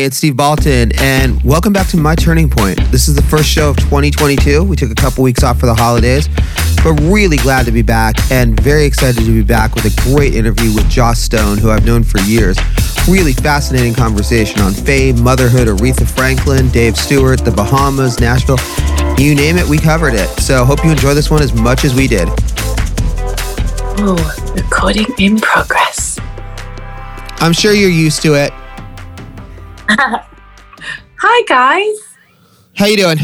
Hey, 0.00 0.06
it's 0.06 0.16
Steve 0.16 0.32
Baltin, 0.32 0.98
and 0.98 1.42
welcome 1.42 1.74
back 1.74 1.86
to 1.88 1.98
My 1.98 2.14
Turning 2.14 2.48
Point. 2.48 2.78
This 2.90 3.06
is 3.06 3.14
the 3.14 3.20
first 3.20 3.50
show 3.50 3.68
of 3.68 3.76
2022. 3.76 4.64
We 4.64 4.74
took 4.74 4.90
a 4.90 4.94
couple 4.94 5.22
weeks 5.22 5.42
off 5.42 5.60
for 5.60 5.66
the 5.66 5.74
holidays, 5.74 6.26
but 6.82 6.94
really 7.02 7.36
glad 7.36 7.66
to 7.66 7.70
be 7.70 7.82
back 7.82 8.14
and 8.30 8.58
very 8.58 8.86
excited 8.86 9.22
to 9.22 9.30
be 9.30 9.42
back 9.42 9.74
with 9.74 9.84
a 9.84 10.00
great 10.10 10.34
interview 10.34 10.74
with 10.74 10.88
Joss 10.88 11.20
Stone, 11.20 11.58
who 11.58 11.70
I've 11.70 11.84
known 11.84 12.02
for 12.02 12.18
years. 12.20 12.56
Really 13.10 13.34
fascinating 13.34 13.92
conversation 13.92 14.62
on 14.62 14.72
fame, 14.72 15.22
motherhood, 15.22 15.68
Aretha 15.68 16.08
Franklin, 16.08 16.70
Dave 16.70 16.96
Stewart, 16.96 17.44
the 17.44 17.50
Bahamas, 17.50 18.20
Nashville. 18.20 18.56
You 19.18 19.34
name 19.34 19.58
it, 19.58 19.68
we 19.68 19.76
covered 19.76 20.14
it. 20.14 20.30
So 20.40 20.64
hope 20.64 20.82
you 20.82 20.90
enjoy 20.90 21.12
this 21.12 21.30
one 21.30 21.42
as 21.42 21.52
much 21.52 21.84
as 21.84 21.94
we 21.94 22.08
did. 22.08 22.26
Oh, 23.98 24.52
recording 24.56 25.04
in 25.18 25.38
progress. 25.40 26.18
I'm 27.42 27.52
sure 27.52 27.74
you're 27.74 27.90
used 27.90 28.22
to 28.22 28.32
it. 28.32 28.50
Hi 31.18 31.42
guys. 31.48 31.98
How 32.76 32.86
you 32.86 32.96
doing? 32.96 33.18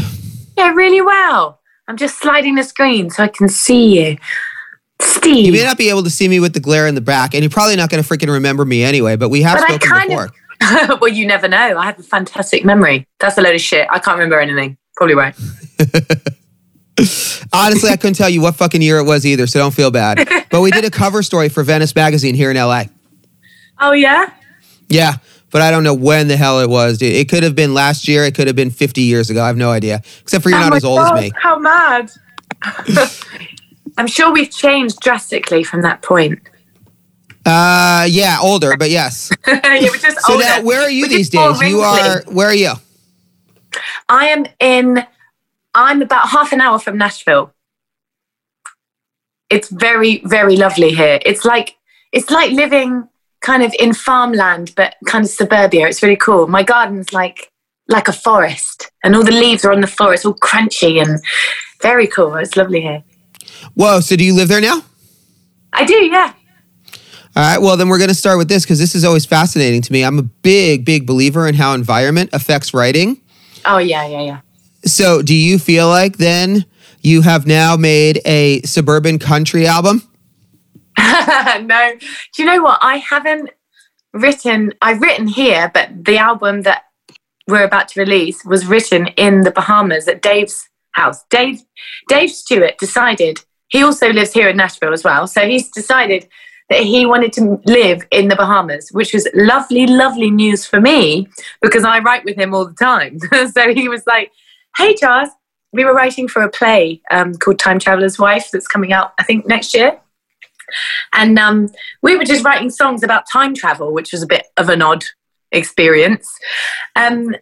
Yeah, 0.57 0.73
really 0.73 0.99
well. 1.01 1.59
I'm 1.87 1.95
just 1.97 2.19
sliding 2.19 2.55
the 2.55 2.63
screen 2.63 3.09
so 3.09 3.23
I 3.23 3.27
can 3.29 3.47
see 3.47 4.03
you. 4.09 4.17
Steve. 5.01 5.45
You 5.45 5.51
may 5.53 5.63
not 5.63 5.77
be 5.77 5.89
able 5.89 6.03
to 6.03 6.09
see 6.09 6.27
me 6.27 6.39
with 6.41 6.53
the 6.53 6.59
glare 6.59 6.87
in 6.87 6.95
the 6.95 7.01
back, 7.01 7.33
and 7.33 7.41
you're 7.43 7.49
probably 7.49 7.75
not 7.77 7.89
going 7.89 8.03
to 8.03 8.07
freaking 8.09 8.29
remember 8.31 8.65
me 8.65 8.83
anyway, 8.83 9.15
but 9.15 9.29
we 9.29 9.41
have 9.43 9.57
But 9.59 9.69
I 9.69 9.73
spoken 9.75 9.89
kind 9.89 10.09
before. 10.09 10.25
of- 10.25 10.31
well, 11.01 11.07
you 11.07 11.25
never 11.25 11.47
know. 11.47 11.77
I 11.77 11.85
have 11.85 11.99
a 11.99 12.03
fantastic 12.03 12.65
memory. 12.65 13.07
That's 13.19 13.37
a 13.37 13.41
load 13.41 13.55
of 13.55 13.61
shit. 13.61 13.87
I 13.89 13.99
can't 13.99 14.17
remember 14.17 14.39
anything. 14.39 14.77
Probably 14.97 15.15
won't. 15.15 15.35
Honestly, 17.53 17.89
I 17.91 17.95
couldn't 17.95 18.15
tell 18.15 18.29
you 18.29 18.41
what 18.41 18.55
fucking 18.55 18.81
year 18.81 18.97
it 18.97 19.03
was 19.05 19.25
either, 19.25 19.47
so 19.47 19.59
don't 19.59 19.73
feel 19.73 19.91
bad. 19.91 20.27
But 20.49 20.59
we 20.61 20.71
did 20.71 20.83
a 20.83 20.89
cover 20.91 21.23
story 21.23 21.47
for 21.47 21.63
Venice 21.63 21.95
Magazine 21.95 22.35
here 22.35 22.49
in 22.51 22.57
LA. 22.57 22.85
Oh 23.79 23.91
yeah. 23.91 24.31
Yeah, 24.89 25.17
but 25.57 25.63
I 25.63 25.71
don't 25.71 25.83
know 25.83 25.95
when 25.95 26.27
the 26.27 26.37
hell 26.37 26.59
it 26.59 26.69
was, 26.69 26.99
dude. 26.99 27.15
It 27.15 27.29
could 27.29 27.41
have 27.41 27.55
been 27.55 27.73
last 27.73 28.07
year. 28.07 28.23
It 28.23 28.35
could 28.35 28.45
have 28.45 28.55
been 28.55 28.69
50 28.69 29.01
years 29.01 29.31
ago. 29.31 29.41
I 29.41 29.47
have 29.47 29.57
no 29.57 29.71
idea. 29.71 30.03
Except 30.21 30.43
for 30.43 30.51
you're 30.51 30.59
Oh 30.59 30.69
not 30.69 30.75
as 30.75 30.83
old 30.83 30.99
God, 30.99 31.17
as 31.17 31.23
me. 31.23 31.31
How 31.35 31.57
mad. 31.57 32.11
I'm 33.97 34.05
sure 34.05 34.31
we've 34.31 34.51
changed 34.51 34.99
drastically 34.99 35.63
from 35.63 35.81
that 35.81 36.03
point. 36.03 36.37
Uh, 37.43 38.05
yeah, 38.07 38.37
older, 38.39 38.77
but 38.77 38.91
yes. 38.91 39.31
yeah, 39.47 39.59
we're 39.81 39.97
just 39.97 40.19
So 40.27 40.33
older. 40.33 40.45
now, 40.45 40.61
where 40.61 40.79
are 40.81 40.91
you 40.91 41.05
We're 41.05 41.09
these 41.09 41.31
days? 41.31 41.59
You 41.59 41.79
are. 41.79 42.21
Where 42.27 42.49
are 42.49 42.53
you? 42.53 42.73
I 44.09 44.27
am 44.27 44.45
in. 44.59 45.03
I'm 45.73 46.03
about 46.03 46.29
half 46.29 46.53
an 46.53 46.61
hour 46.61 46.77
from 46.77 46.99
Nashville. 46.99 47.51
It's 49.49 49.69
very, 49.69 50.21
very 50.23 50.55
lovely 50.55 50.91
here. 50.91 51.17
It's 51.25 51.45
like 51.45 51.77
it's 52.11 52.29
like 52.29 52.51
living 52.51 53.09
kind 53.47 53.63
of 53.63 53.73
in 53.79 53.93
farmland, 53.93 54.73
but 54.75 54.95
kind 55.05 55.23
of 55.23 55.31
suburbia. 55.31 55.87
It's 55.87 56.03
really 56.03 56.17
cool. 56.17 56.47
My 56.47 56.63
garden's 56.63 57.13
like 57.13 57.49
like 57.87 58.09
a 58.09 58.13
forest, 58.13 58.91
and 59.03 59.15
all 59.15 59.23
the 59.23 59.31
leaves 59.31 59.63
are 59.63 59.71
on 59.71 59.79
the 59.79 59.87
floor. 59.87 60.13
It's 60.13 60.25
all 60.25 60.35
crunchy 60.35 61.01
and 61.01 61.23
very 61.81 62.07
cool. 62.07 62.35
It's 62.35 62.57
lovely 62.57 62.81
here. 62.81 63.03
Whoa. 63.75 64.01
So 64.01 64.17
do 64.17 64.25
you 64.25 64.35
live 64.35 64.49
there 64.49 64.59
now? 64.59 64.83
I 65.71 65.85
do, 65.85 65.93
yeah. 65.93 66.33
All 67.37 67.43
right. 67.43 67.59
Well, 67.59 67.77
then 67.77 67.87
we're 67.87 67.99
going 67.99 68.09
to 68.09 68.15
start 68.15 68.37
with 68.37 68.49
this 68.49 68.63
because 68.63 68.79
this 68.79 68.95
is 68.95 69.05
always 69.05 69.25
fascinating 69.25 69.81
to 69.83 69.93
me. 69.93 70.03
I'm 70.03 70.19
a 70.19 70.23
big, 70.23 70.83
big 70.83 71.05
believer 71.07 71.47
in 71.47 71.55
how 71.55 71.73
environment 71.73 72.31
affects 72.33 72.73
writing. 72.73 73.21
Oh 73.63 73.77
yeah, 73.77 74.05
yeah, 74.07 74.21
yeah. 74.21 74.39
So, 74.83 75.21
do 75.21 75.33
you 75.33 75.57
feel 75.57 75.87
like 75.87 76.17
then 76.17 76.65
you 77.01 77.21
have 77.21 77.47
now 77.47 77.77
made 77.77 78.19
a 78.25 78.61
suburban 78.63 79.19
country 79.19 79.65
album? 79.65 80.01
no. 81.63 81.93
Do 82.33 82.43
you 82.43 82.45
know 82.45 82.61
what? 82.61 82.79
I 82.81 82.97
haven't 82.97 83.51
written, 84.13 84.73
I've 84.81 85.01
written 85.01 85.27
here, 85.27 85.69
but 85.73 86.05
the 86.05 86.17
album 86.17 86.61
that 86.63 86.83
we're 87.47 87.63
about 87.63 87.87
to 87.89 87.99
release 87.99 88.43
was 88.45 88.65
written 88.65 89.07
in 89.15 89.41
the 89.41 89.51
Bahamas 89.51 90.07
at 90.07 90.21
Dave's 90.21 90.67
house. 90.91 91.23
Dave, 91.29 91.61
Dave 92.09 92.31
Stewart 92.31 92.77
decided, 92.77 93.39
he 93.69 93.83
also 93.83 94.11
lives 94.11 94.33
here 94.33 94.49
in 94.49 94.57
Nashville 94.57 94.93
as 94.93 95.03
well. 95.03 95.27
So 95.27 95.47
he's 95.47 95.69
decided 95.69 96.27
that 96.69 96.81
he 96.81 97.05
wanted 97.05 97.31
to 97.33 97.61
live 97.65 98.05
in 98.11 98.27
the 98.27 98.35
Bahamas, 98.35 98.89
which 98.91 99.13
was 99.13 99.27
lovely, 99.33 99.87
lovely 99.87 100.29
news 100.29 100.65
for 100.65 100.81
me 100.81 101.29
because 101.61 101.83
I 101.83 101.99
write 101.99 102.25
with 102.25 102.37
him 102.37 102.53
all 102.53 102.65
the 102.65 102.73
time. 102.73 103.19
so 103.51 103.73
he 103.73 103.87
was 103.87 104.03
like, 104.05 104.31
hey, 104.75 104.95
Charles, 104.95 105.29
we 105.71 105.85
were 105.85 105.93
writing 105.93 106.27
for 106.27 106.41
a 106.41 106.49
play 106.49 107.01
um, 107.11 107.35
called 107.35 107.59
Time 107.59 107.79
Traveler's 107.79 108.19
Wife 108.19 108.49
that's 108.51 108.67
coming 108.67 108.91
out, 108.91 109.13
I 109.19 109.23
think, 109.23 109.47
next 109.47 109.73
year. 109.73 109.99
And 111.13 111.37
um, 111.39 111.69
we 112.01 112.15
were 112.15 112.25
just 112.25 112.43
writing 112.43 112.69
songs 112.69 113.03
about 113.03 113.29
time 113.31 113.53
travel, 113.53 113.93
which 113.93 114.11
was 114.11 114.21
a 114.21 114.27
bit 114.27 114.47
of 114.57 114.69
an 114.69 114.81
odd 114.81 115.03
experience. 115.51 116.29
Um, 116.95 117.35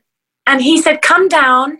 and 0.47 0.61
he 0.61 0.81
said, 0.81 1.01
Come 1.01 1.27
down. 1.27 1.79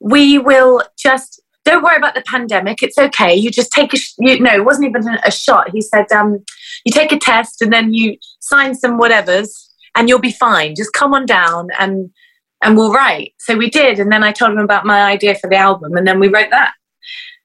We 0.00 0.38
will 0.38 0.82
just, 0.98 1.40
don't 1.64 1.82
worry 1.82 1.96
about 1.96 2.14
the 2.14 2.22
pandemic. 2.26 2.82
It's 2.82 2.98
okay. 2.98 3.34
You 3.34 3.50
just 3.50 3.72
take 3.72 3.94
a, 3.94 3.96
sh- 3.96 4.14
you 4.18 4.38
know, 4.40 4.54
it 4.54 4.64
wasn't 4.64 4.88
even 4.88 5.08
a 5.24 5.30
shot. 5.30 5.70
He 5.70 5.80
said, 5.80 6.10
um, 6.12 6.44
You 6.84 6.92
take 6.92 7.12
a 7.12 7.18
test 7.18 7.62
and 7.62 7.72
then 7.72 7.94
you 7.94 8.18
sign 8.40 8.74
some 8.74 8.98
whatevers 9.00 9.48
and 9.94 10.08
you'll 10.08 10.18
be 10.18 10.32
fine. 10.32 10.74
Just 10.74 10.92
come 10.92 11.14
on 11.14 11.26
down 11.26 11.68
and 11.78 12.10
and 12.62 12.76
we'll 12.76 12.92
write. 12.92 13.34
So 13.38 13.56
we 13.56 13.68
did. 13.68 13.98
And 13.98 14.10
then 14.10 14.24
I 14.24 14.32
told 14.32 14.52
him 14.52 14.58
about 14.58 14.86
my 14.86 15.02
idea 15.02 15.34
for 15.34 15.50
the 15.50 15.56
album 15.56 15.96
and 15.96 16.06
then 16.06 16.18
we 16.18 16.28
wrote 16.28 16.50
that. 16.50 16.72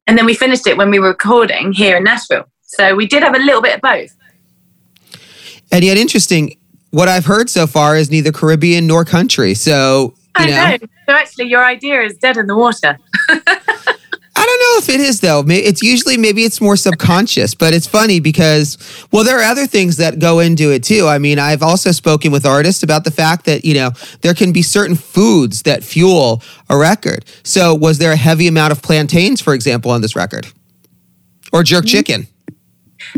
And 0.07 0.17
then 0.17 0.25
we 0.25 0.33
finished 0.33 0.65
it 0.65 0.77
when 0.77 0.89
we 0.89 0.99
were 0.99 1.09
recording 1.09 1.73
here 1.73 1.97
in 1.97 2.05
Nashville. 2.05 2.45
So 2.69 2.95
we 2.95 3.07
did 3.07 3.23
have 3.23 3.35
a 3.35 3.39
little 3.39 3.63
bit 3.63 3.75
of 3.75 3.81
both. 3.81 4.15
And 5.71 5.83
yet, 5.83 5.97
interesting, 5.97 6.55
what 6.91 7.09
I've 7.09 7.25
heard 7.25 7.49
so 7.49 7.65
far 7.65 7.97
is 7.97 8.11
neither 8.11 8.31
Caribbean 8.31 8.85
nor 8.85 9.05
country. 9.05 9.55
So, 9.55 10.13
you 10.39 10.45
I 10.45 10.45
know, 10.45 10.69
know. 10.69 10.77
So 11.07 11.13
actually, 11.13 11.47
your 11.47 11.65
idea 11.65 12.01
is 12.01 12.15
dead 12.17 12.37
in 12.37 12.45
the 12.45 12.55
water. 12.55 12.99
I 13.29 14.45
don't 14.45 14.59
know 14.59 14.77
if 14.77 14.89
it 14.89 15.01
is 15.01 15.19
though. 15.19 15.43
It's 15.47 15.81
usually 15.81 16.15
maybe 16.15 16.43
it's 16.43 16.61
more 16.61 16.77
subconscious, 16.77 17.55
but 17.55 17.73
it's 17.73 17.87
funny 17.87 18.19
because 18.19 18.77
well, 19.11 19.23
there 19.23 19.39
are 19.39 19.43
other 19.43 19.65
things 19.65 19.97
that 19.97 20.19
go 20.19 20.39
into 20.39 20.71
it 20.71 20.83
too. 20.83 21.07
I 21.07 21.17
mean, 21.17 21.39
I've 21.39 21.63
also 21.63 21.91
spoken 21.91 22.31
with 22.31 22.45
artists 22.45 22.83
about 22.83 23.03
the 23.03 23.11
fact 23.11 23.45
that 23.45 23.65
you 23.65 23.73
know 23.73 23.91
there 24.21 24.35
can 24.35 24.53
be 24.53 24.61
certain 24.61 24.95
foods 24.95 25.63
that 25.63 25.83
fuel 25.83 26.43
a 26.69 26.77
record. 26.77 27.25
So, 27.43 27.73
was 27.73 27.97
there 27.97 28.11
a 28.11 28.15
heavy 28.15 28.47
amount 28.47 28.71
of 28.71 28.83
plantains, 28.83 29.41
for 29.41 29.55
example, 29.55 29.89
on 29.89 30.01
this 30.01 30.15
record, 30.15 30.47
or 31.51 31.63
jerk 31.63 31.83
mm-hmm. 31.83 31.97
chicken? 31.97 32.27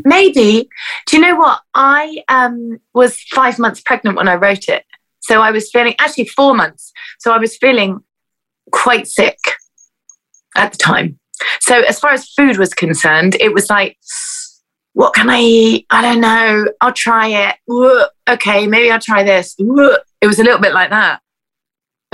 Maybe. 0.04 0.70
Do 1.08 1.18
you 1.18 1.22
know 1.22 1.36
what? 1.36 1.62
I 1.74 2.24
um, 2.28 2.80
was 2.94 3.22
five 3.34 3.60
months 3.60 3.82
pregnant 3.82 4.18
when 4.18 4.28
I 4.28 4.36
wrote 4.36 4.68
it. 4.68 4.86
So 5.22 5.42
I 5.42 5.52
was 5.52 5.70
feeling, 5.70 5.96
actually, 6.00 6.28
four 6.28 6.56
months. 6.56 6.92
So 7.20 7.32
I 7.32 7.38
was 7.38 7.56
feeling 7.58 8.00
quite 8.72 9.08
sick 9.08 9.38
at 10.56 10.72
the 10.72 10.78
time. 10.78 11.20
So 11.60 11.82
as 11.82 12.00
far 12.00 12.12
as 12.12 12.30
food 12.30 12.58
was 12.58 12.74
concerned, 12.74 13.36
it 13.40 13.54
was 13.54 13.70
like, 13.70 13.98
what 14.94 15.14
can 15.14 15.30
I 15.30 15.40
eat? 15.40 15.86
I 15.90 16.02
don't 16.02 16.22
know. 16.22 16.66
I'll 16.82 16.94
try 16.94 17.28
it. 17.50 17.56
Okay, 18.30 18.68
maybe 18.68 18.92
I'll 18.92 19.00
try 19.00 19.24
this. 19.24 19.56
It 19.58 20.28
was 20.28 20.40
a 20.40 20.44
little 20.44 20.60
bit 20.60 20.74
like 20.74 20.90
that. 20.90 21.22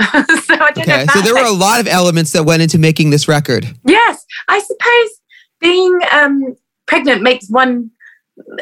so 0.00 0.54
I 0.54 0.70
don't. 0.70 0.78
Okay, 0.78 1.06
so 1.12 1.20
there 1.20 1.34
were 1.34 1.40
a 1.44 1.50
lot 1.50 1.80
of 1.80 1.88
elements 1.88 2.32
that 2.32 2.44
went 2.44 2.62
into 2.62 2.78
making 2.78 3.10
this 3.10 3.26
record. 3.26 3.66
Yes, 3.84 4.24
I 4.46 4.60
suppose 4.60 5.20
being 5.60 5.98
um, 6.12 6.56
pregnant 6.88 7.22
makes 7.22 7.48
one 7.48 7.92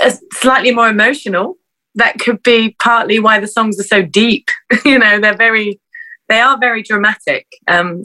uh, 0.00 0.12
slightly 0.32 0.74
more 0.74 0.88
emotional. 0.88 1.56
That 1.94 2.18
could 2.18 2.42
be 2.42 2.76
partly 2.78 3.18
why 3.18 3.40
the 3.40 3.46
songs 3.46 3.80
are 3.80 3.84
so 3.84 4.02
deep. 4.02 4.50
you 4.84 4.98
know, 4.98 5.18
they're 5.18 5.36
very, 5.36 5.80
they 6.28 6.40
are 6.40 6.58
very 6.58 6.82
dramatic. 6.82 7.46
Um, 7.66 8.04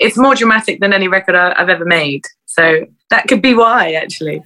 it's 0.00 0.18
more 0.18 0.34
dramatic 0.34 0.80
than 0.80 0.92
any 0.92 1.06
record 1.06 1.36
I, 1.36 1.54
I've 1.56 1.68
ever 1.68 1.84
made. 1.84 2.24
So 2.46 2.86
that 3.10 3.28
could 3.28 3.42
be 3.42 3.54
why, 3.54 3.92
actually. 3.92 4.42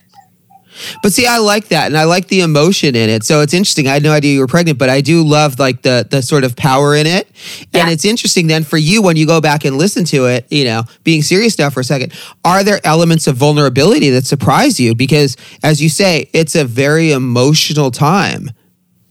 But 1.02 1.12
see, 1.12 1.26
I 1.26 1.38
like 1.38 1.68
that, 1.68 1.86
and 1.86 1.96
I 1.96 2.04
like 2.04 2.28
the 2.28 2.40
emotion 2.40 2.94
in 2.96 3.08
it. 3.08 3.24
So 3.24 3.40
it's 3.40 3.54
interesting. 3.54 3.88
I 3.88 3.94
had 3.94 4.02
no 4.02 4.12
idea 4.12 4.34
you 4.34 4.40
were 4.40 4.46
pregnant, 4.46 4.78
but 4.78 4.88
I 4.88 5.00
do 5.00 5.22
love 5.22 5.58
like 5.58 5.82
the 5.82 6.06
the 6.08 6.22
sort 6.22 6.44
of 6.44 6.56
power 6.56 6.94
in 6.94 7.06
it. 7.06 7.28
And 7.72 7.90
it's 7.90 8.04
interesting 8.04 8.46
then 8.46 8.64
for 8.64 8.76
you 8.76 9.02
when 9.02 9.16
you 9.16 9.26
go 9.26 9.40
back 9.40 9.64
and 9.64 9.78
listen 9.78 10.04
to 10.06 10.26
it. 10.26 10.46
You 10.50 10.64
know, 10.64 10.84
being 11.04 11.22
serious 11.22 11.58
now 11.58 11.70
for 11.70 11.80
a 11.80 11.84
second, 11.84 12.12
are 12.44 12.64
there 12.64 12.80
elements 12.84 13.26
of 13.26 13.36
vulnerability 13.36 14.10
that 14.10 14.26
surprise 14.26 14.78
you? 14.78 14.94
Because 14.94 15.36
as 15.62 15.82
you 15.82 15.88
say, 15.88 16.30
it's 16.32 16.54
a 16.54 16.64
very 16.64 17.12
emotional 17.12 17.90
time. 17.90 18.50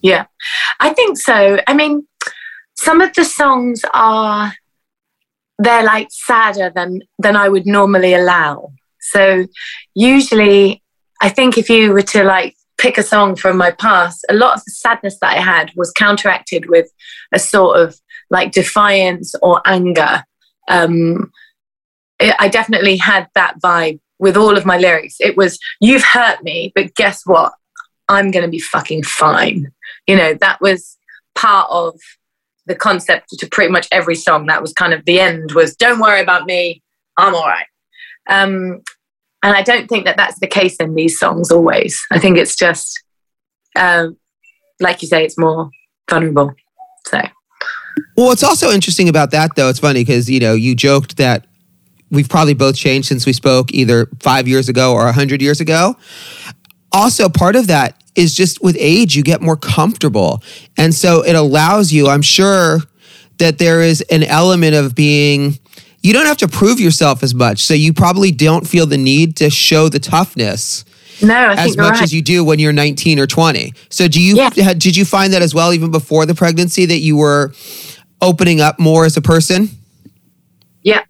Yeah, 0.01 0.25
I 0.79 0.93
think 0.93 1.17
so. 1.17 1.59
I 1.67 1.73
mean, 1.73 2.07
some 2.75 3.01
of 3.01 3.13
the 3.13 3.23
songs 3.23 3.81
are 3.93 4.53
they're 5.59 5.83
like 5.83 6.07
sadder 6.09 6.71
than 6.73 7.01
than 7.19 7.35
I 7.35 7.47
would 7.49 7.65
normally 7.65 8.13
allow. 8.13 8.73
So 8.99 9.45
usually, 9.93 10.80
I 11.21 11.29
think 11.29 11.57
if 11.57 11.69
you 11.69 11.93
were 11.93 12.01
to 12.01 12.23
like 12.23 12.55
pick 12.77 12.97
a 12.97 13.03
song 13.03 13.35
from 13.35 13.57
my 13.57 13.71
past, 13.71 14.25
a 14.27 14.33
lot 14.33 14.57
of 14.57 14.65
the 14.65 14.71
sadness 14.71 15.17
that 15.21 15.37
I 15.37 15.39
had 15.39 15.71
was 15.75 15.91
counteracted 15.91 16.67
with 16.67 16.91
a 17.31 17.39
sort 17.39 17.79
of 17.79 17.95
like 18.31 18.51
defiance 18.51 19.35
or 19.41 19.61
anger. 19.65 20.23
Um, 20.67 21.31
it, 22.19 22.35
I 22.39 22.49
definitely 22.49 22.97
had 22.97 23.27
that 23.35 23.61
vibe 23.63 23.99
with 24.17 24.35
all 24.35 24.57
of 24.57 24.65
my 24.65 24.77
lyrics. 24.77 25.17
It 25.19 25.37
was, 25.37 25.59
"You've 25.79 26.03
hurt 26.03 26.43
me, 26.43 26.71
but 26.73 26.95
guess 26.95 27.21
what? 27.25 27.53
I'm 28.09 28.31
going 28.31 28.45
to 28.45 28.51
be 28.51 28.59
fucking 28.59 29.03
fine." 29.03 29.71
You 30.07 30.15
know, 30.15 30.33
that 30.35 30.59
was 30.59 30.97
part 31.35 31.67
of 31.69 31.99
the 32.65 32.75
concept 32.75 33.29
to 33.37 33.47
pretty 33.47 33.71
much 33.71 33.87
every 33.91 34.15
song. 34.15 34.47
That 34.47 34.61
was 34.61 34.73
kind 34.73 34.93
of 34.93 35.05
the 35.05 35.19
end 35.19 35.51
was 35.51 35.75
don't 35.75 35.99
worry 35.99 36.21
about 36.21 36.45
me, 36.45 36.81
I'm 37.17 37.35
all 37.35 37.47
right. 37.47 37.65
Um, 38.27 38.81
and 39.43 39.55
I 39.55 39.61
don't 39.61 39.87
think 39.87 40.05
that 40.05 40.17
that's 40.17 40.39
the 40.39 40.47
case 40.47 40.75
in 40.77 40.93
these 40.93 41.17
songs 41.17 41.51
always. 41.51 42.01
I 42.11 42.19
think 42.19 42.37
it's 42.37 42.55
just, 42.55 43.03
um, 43.75 44.17
like 44.79 45.01
you 45.01 45.07
say, 45.07 45.23
it's 45.25 45.37
more 45.37 45.69
vulnerable. 46.09 46.53
So. 47.07 47.19
Well, 48.15 48.27
what's 48.27 48.43
also 48.43 48.71
interesting 48.71 49.09
about 49.09 49.31
that, 49.31 49.55
though, 49.55 49.69
it's 49.69 49.79
funny 49.79 50.01
because 50.01 50.29
you 50.29 50.39
know 50.39 50.53
you 50.53 50.75
joked 50.75 51.17
that 51.17 51.47
we've 52.09 52.29
probably 52.29 52.53
both 52.53 52.75
changed 52.75 53.07
since 53.07 53.25
we 53.25 53.33
spoke 53.33 53.73
either 53.73 54.07
five 54.19 54.47
years 54.47 54.69
ago 54.69 54.93
or 54.93 55.07
a 55.07 55.13
hundred 55.13 55.41
years 55.41 55.59
ago. 55.59 55.95
Also, 56.91 57.29
part 57.29 57.55
of 57.55 57.67
that 57.67 58.01
is 58.15 58.35
just 58.35 58.61
with 58.61 58.75
age, 58.79 59.15
you 59.15 59.23
get 59.23 59.41
more 59.41 59.55
comfortable, 59.55 60.43
and 60.77 60.93
so 60.93 61.23
it 61.23 61.35
allows 61.35 61.91
you. 61.91 62.07
I'm 62.07 62.21
sure 62.21 62.79
that 63.37 63.57
there 63.57 63.81
is 63.81 64.01
an 64.01 64.23
element 64.23 64.75
of 64.75 64.93
being. 64.93 65.57
You 66.01 66.13
don't 66.13 66.25
have 66.25 66.37
to 66.37 66.47
prove 66.47 66.79
yourself 66.79 67.23
as 67.23 67.35
much, 67.35 67.59
so 67.59 67.73
you 67.73 67.93
probably 67.93 68.31
don't 68.31 68.67
feel 68.67 68.85
the 68.85 68.97
need 68.97 69.35
to 69.37 69.49
show 69.49 69.87
the 69.87 69.99
toughness 69.99 70.83
no, 71.21 71.35
I 71.35 71.53
as 71.53 71.77
much 71.77 71.93
right. 71.93 72.01
as 72.01 72.13
you 72.13 72.21
do 72.21 72.43
when 72.43 72.59
you're 72.59 72.73
19 72.73 73.19
or 73.19 73.27
20. 73.27 73.73
So 73.89 74.07
do 74.07 74.21
you 74.21 74.37
Yeah. 74.37 74.73
did 74.73 74.95
you 74.97 75.05
find 75.05 75.33
that 75.33 75.41
as 75.41 75.53
well 75.53 75.73
even 75.73 75.91
before 75.91 76.25
the 76.25 76.35
pregnancy 76.35 76.85
that 76.85 76.99
you 76.99 77.17
were 77.17 77.53
opening 78.21 78.61
up 78.61 78.79
more 78.79 79.05
as 79.05 79.17
a 79.17 79.21
person? 79.21 79.69
Yeah, 80.83 81.03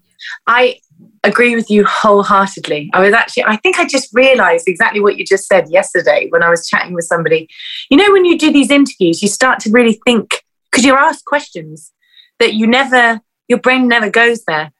I 0.46 0.78
agree 1.24 1.54
with 1.54 1.70
you 1.70 1.84
wholeheartedly. 1.84 2.90
I 2.92 3.00
was 3.00 3.14
actually, 3.14 3.44
I 3.44 3.56
think 3.56 3.78
I 3.78 3.86
just 3.86 4.08
realized 4.12 4.66
exactly 4.66 5.00
what 5.00 5.16
you 5.16 5.24
just 5.24 5.46
said 5.46 5.70
yesterday 5.70 6.26
when 6.30 6.42
I 6.42 6.50
was 6.50 6.66
chatting 6.66 6.94
with 6.94 7.04
somebody. 7.04 7.48
You 7.90 7.96
know, 7.96 8.10
when 8.12 8.24
you 8.24 8.36
do 8.36 8.52
these 8.52 8.70
interviews, 8.70 9.22
you 9.22 9.28
start 9.28 9.60
to 9.60 9.70
really 9.70 10.00
think 10.04 10.42
because 10.70 10.84
you're 10.84 10.98
asked 10.98 11.24
questions 11.24 11.92
that 12.40 12.54
you 12.54 12.66
never, 12.66 13.20
your 13.46 13.60
brain 13.60 13.86
never 13.86 14.10
goes 14.10 14.44
there. 14.46 14.72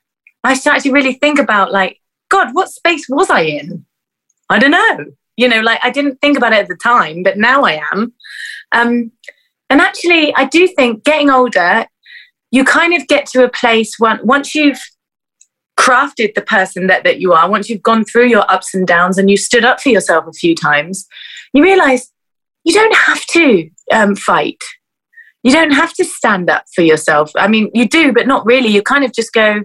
I 0.44 0.54
started 0.54 0.82
to 0.84 0.92
really 0.92 1.14
think 1.14 1.38
about, 1.38 1.72
like, 1.72 2.00
God, 2.28 2.54
what 2.54 2.70
space 2.70 3.06
was 3.08 3.30
I 3.30 3.42
in? 3.42 3.84
I 4.48 4.58
don't 4.58 4.70
know. 4.70 5.04
You 5.36 5.48
know, 5.48 5.60
like 5.60 5.80
I 5.82 5.90
didn't 5.90 6.20
think 6.20 6.36
about 6.36 6.52
it 6.52 6.60
at 6.60 6.68
the 6.68 6.76
time, 6.76 7.22
but 7.22 7.38
now 7.38 7.62
I 7.62 7.80
am. 7.92 8.12
Um, 8.72 9.12
and 9.70 9.80
actually, 9.80 10.34
I 10.34 10.44
do 10.44 10.68
think 10.68 11.04
getting 11.04 11.30
older, 11.30 11.86
you 12.50 12.64
kind 12.64 12.94
of 12.94 13.06
get 13.08 13.26
to 13.26 13.44
a 13.44 13.48
place 13.48 13.98
when, 13.98 14.20
once 14.26 14.54
you've 14.54 14.80
crafted 15.78 16.34
the 16.34 16.42
person 16.42 16.86
that, 16.86 17.02
that 17.04 17.18
you 17.18 17.32
are, 17.32 17.48
once 17.48 17.70
you've 17.70 17.82
gone 17.82 18.04
through 18.04 18.26
your 18.26 18.50
ups 18.52 18.74
and 18.74 18.86
downs 18.86 19.16
and 19.16 19.30
you 19.30 19.36
stood 19.36 19.64
up 19.64 19.80
for 19.80 19.88
yourself 19.88 20.26
a 20.26 20.32
few 20.32 20.54
times, 20.54 21.06
you 21.54 21.62
realize 21.62 22.12
you 22.64 22.74
don't 22.74 22.94
have 22.94 23.24
to 23.26 23.70
um, 23.92 24.14
fight. 24.14 24.62
You 25.42 25.52
don't 25.52 25.72
have 25.72 25.94
to 25.94 26.04
stand 26.04 26.50
up 26.50 26.64
for 26.74 26.82
yourself. 26.82 27.32
I 27.36 27.48
mean, 27.48 27.70
you 27.74 27.88
do, 27.88 28.12
but 28.12 28.26
not 28.26 28.46
really. 28.46 28.68
You 28.68 28.82
kind 28.82 29.02
of 29.02 29.12
just 29.12 29.32
go, 29.32 29.62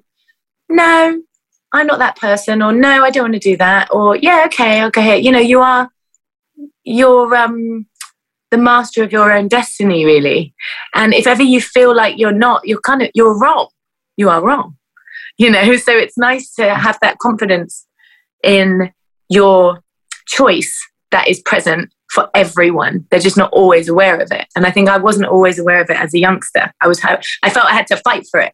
no, 0.69 1.21
I'm 1.73 1.87
not 1.87 1.99
that 1.99 2.17
person, 2.17 2.61
or 2.61 2.71
no, 2.71 3.03
I 3.03 3.09
don't 3.09 3.23
want 3.23 3.33
to 3.33 3.39
do 3.39 3.57
that, 3.57 3.89
or 3.91 4.15
yeah, 4.15 4.43
okay, 4.47 4.85
okay. 4.85 5.19
You 5.19 5.31
know, 5.31 5.39
you 5.39 5.61
are, 5.61 5.89
you're 6.83 7.35
um, 7.35 7.85
the 8.51 8.57
master 8.57 9.03
of 9.03 9.11
your 9.11 9.31
own 9.31 9.47
destiny, 9.47 10.05
really. 10.05 10.53
And 10.95 11.13
if 11.13 11.27
ever 11.27 11.43
you 11.43 11.61
feel 11.61 11.95
like 11.95 12.17
you're 12.17 12.31
not, 12.31 12.67
you're 12.67 12.81
kind 12.81 13.01
of, 13.01 13.09
you're 13.13 13.37
wrong. 13.37 13.67
You 14.15 14.29
are 14.29 14.41
wrong 14.41 14.77
you 15.37 15.49
know 15.49 15.75
so 15.77 15.91
it's 15.95 16.17
nice 16.17 16.53
to 16.55 16.73
have 16.75 16.97
that 17.01 17.19
confidence 17.19 17.85
in 18.43 18.91
your 19.29 19.83
choice 20.25 20.85
that 21.11 21.27
is 21.27 21.39
present 21.41 21.91
for 22.11 22.29
everyone 22.33 23.05
they're 23.09 23.19
just 23.19 23.37
not 23.37 23.51
always 23.51 23.89
aware 23.89 24.19
of 24.19 24.31
it 24.31 24.45
and 24.55 24.65
i 24.65 24.71
think 24.71 24.89
i 24.89 24.97
wasn't 24.97 25.25
always 25.25 25.59
aware 25.59 25.81
of 25.81 25.89
it 25.89 25.99
as 25.99 26.13
a 26.13 26.19
youngster 26.19 26.71
i 26.81 26.87
was 26.87 27.01
i 27.03 27.49
felt 27.49 27.65
i 27.65 27.73
had 27.73 27.87
to 27.87 27.97
fight 27.97 28.25
for 28.29 28.39
it 28.39 28.53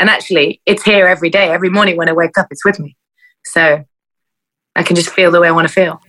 and 0.00 0.10
actually 0.10 0.60
it's 0.66 0.82
here 0.82 1.06
every 1.06 1.30
day 1.30 1.50
every 1.50 1.70
morning 1.70 1.96
when 1.96 2.08
i 2.08 2.12
wake 2.12 2.36
up 2.36 2.48
it's 2.50 2.64
with 2.64 2.80
me 2.80 2.96
so 3.44 3.84
i 4.74 4.82
can 4.82 4.96
just 4.96 5.10
feel 5.10 5.30
the 5.30 5.40
way 5.40 5.46
i 5.46 5.52
want 5.52 5.68
to 5.68 5.72
feel 5.72 6.00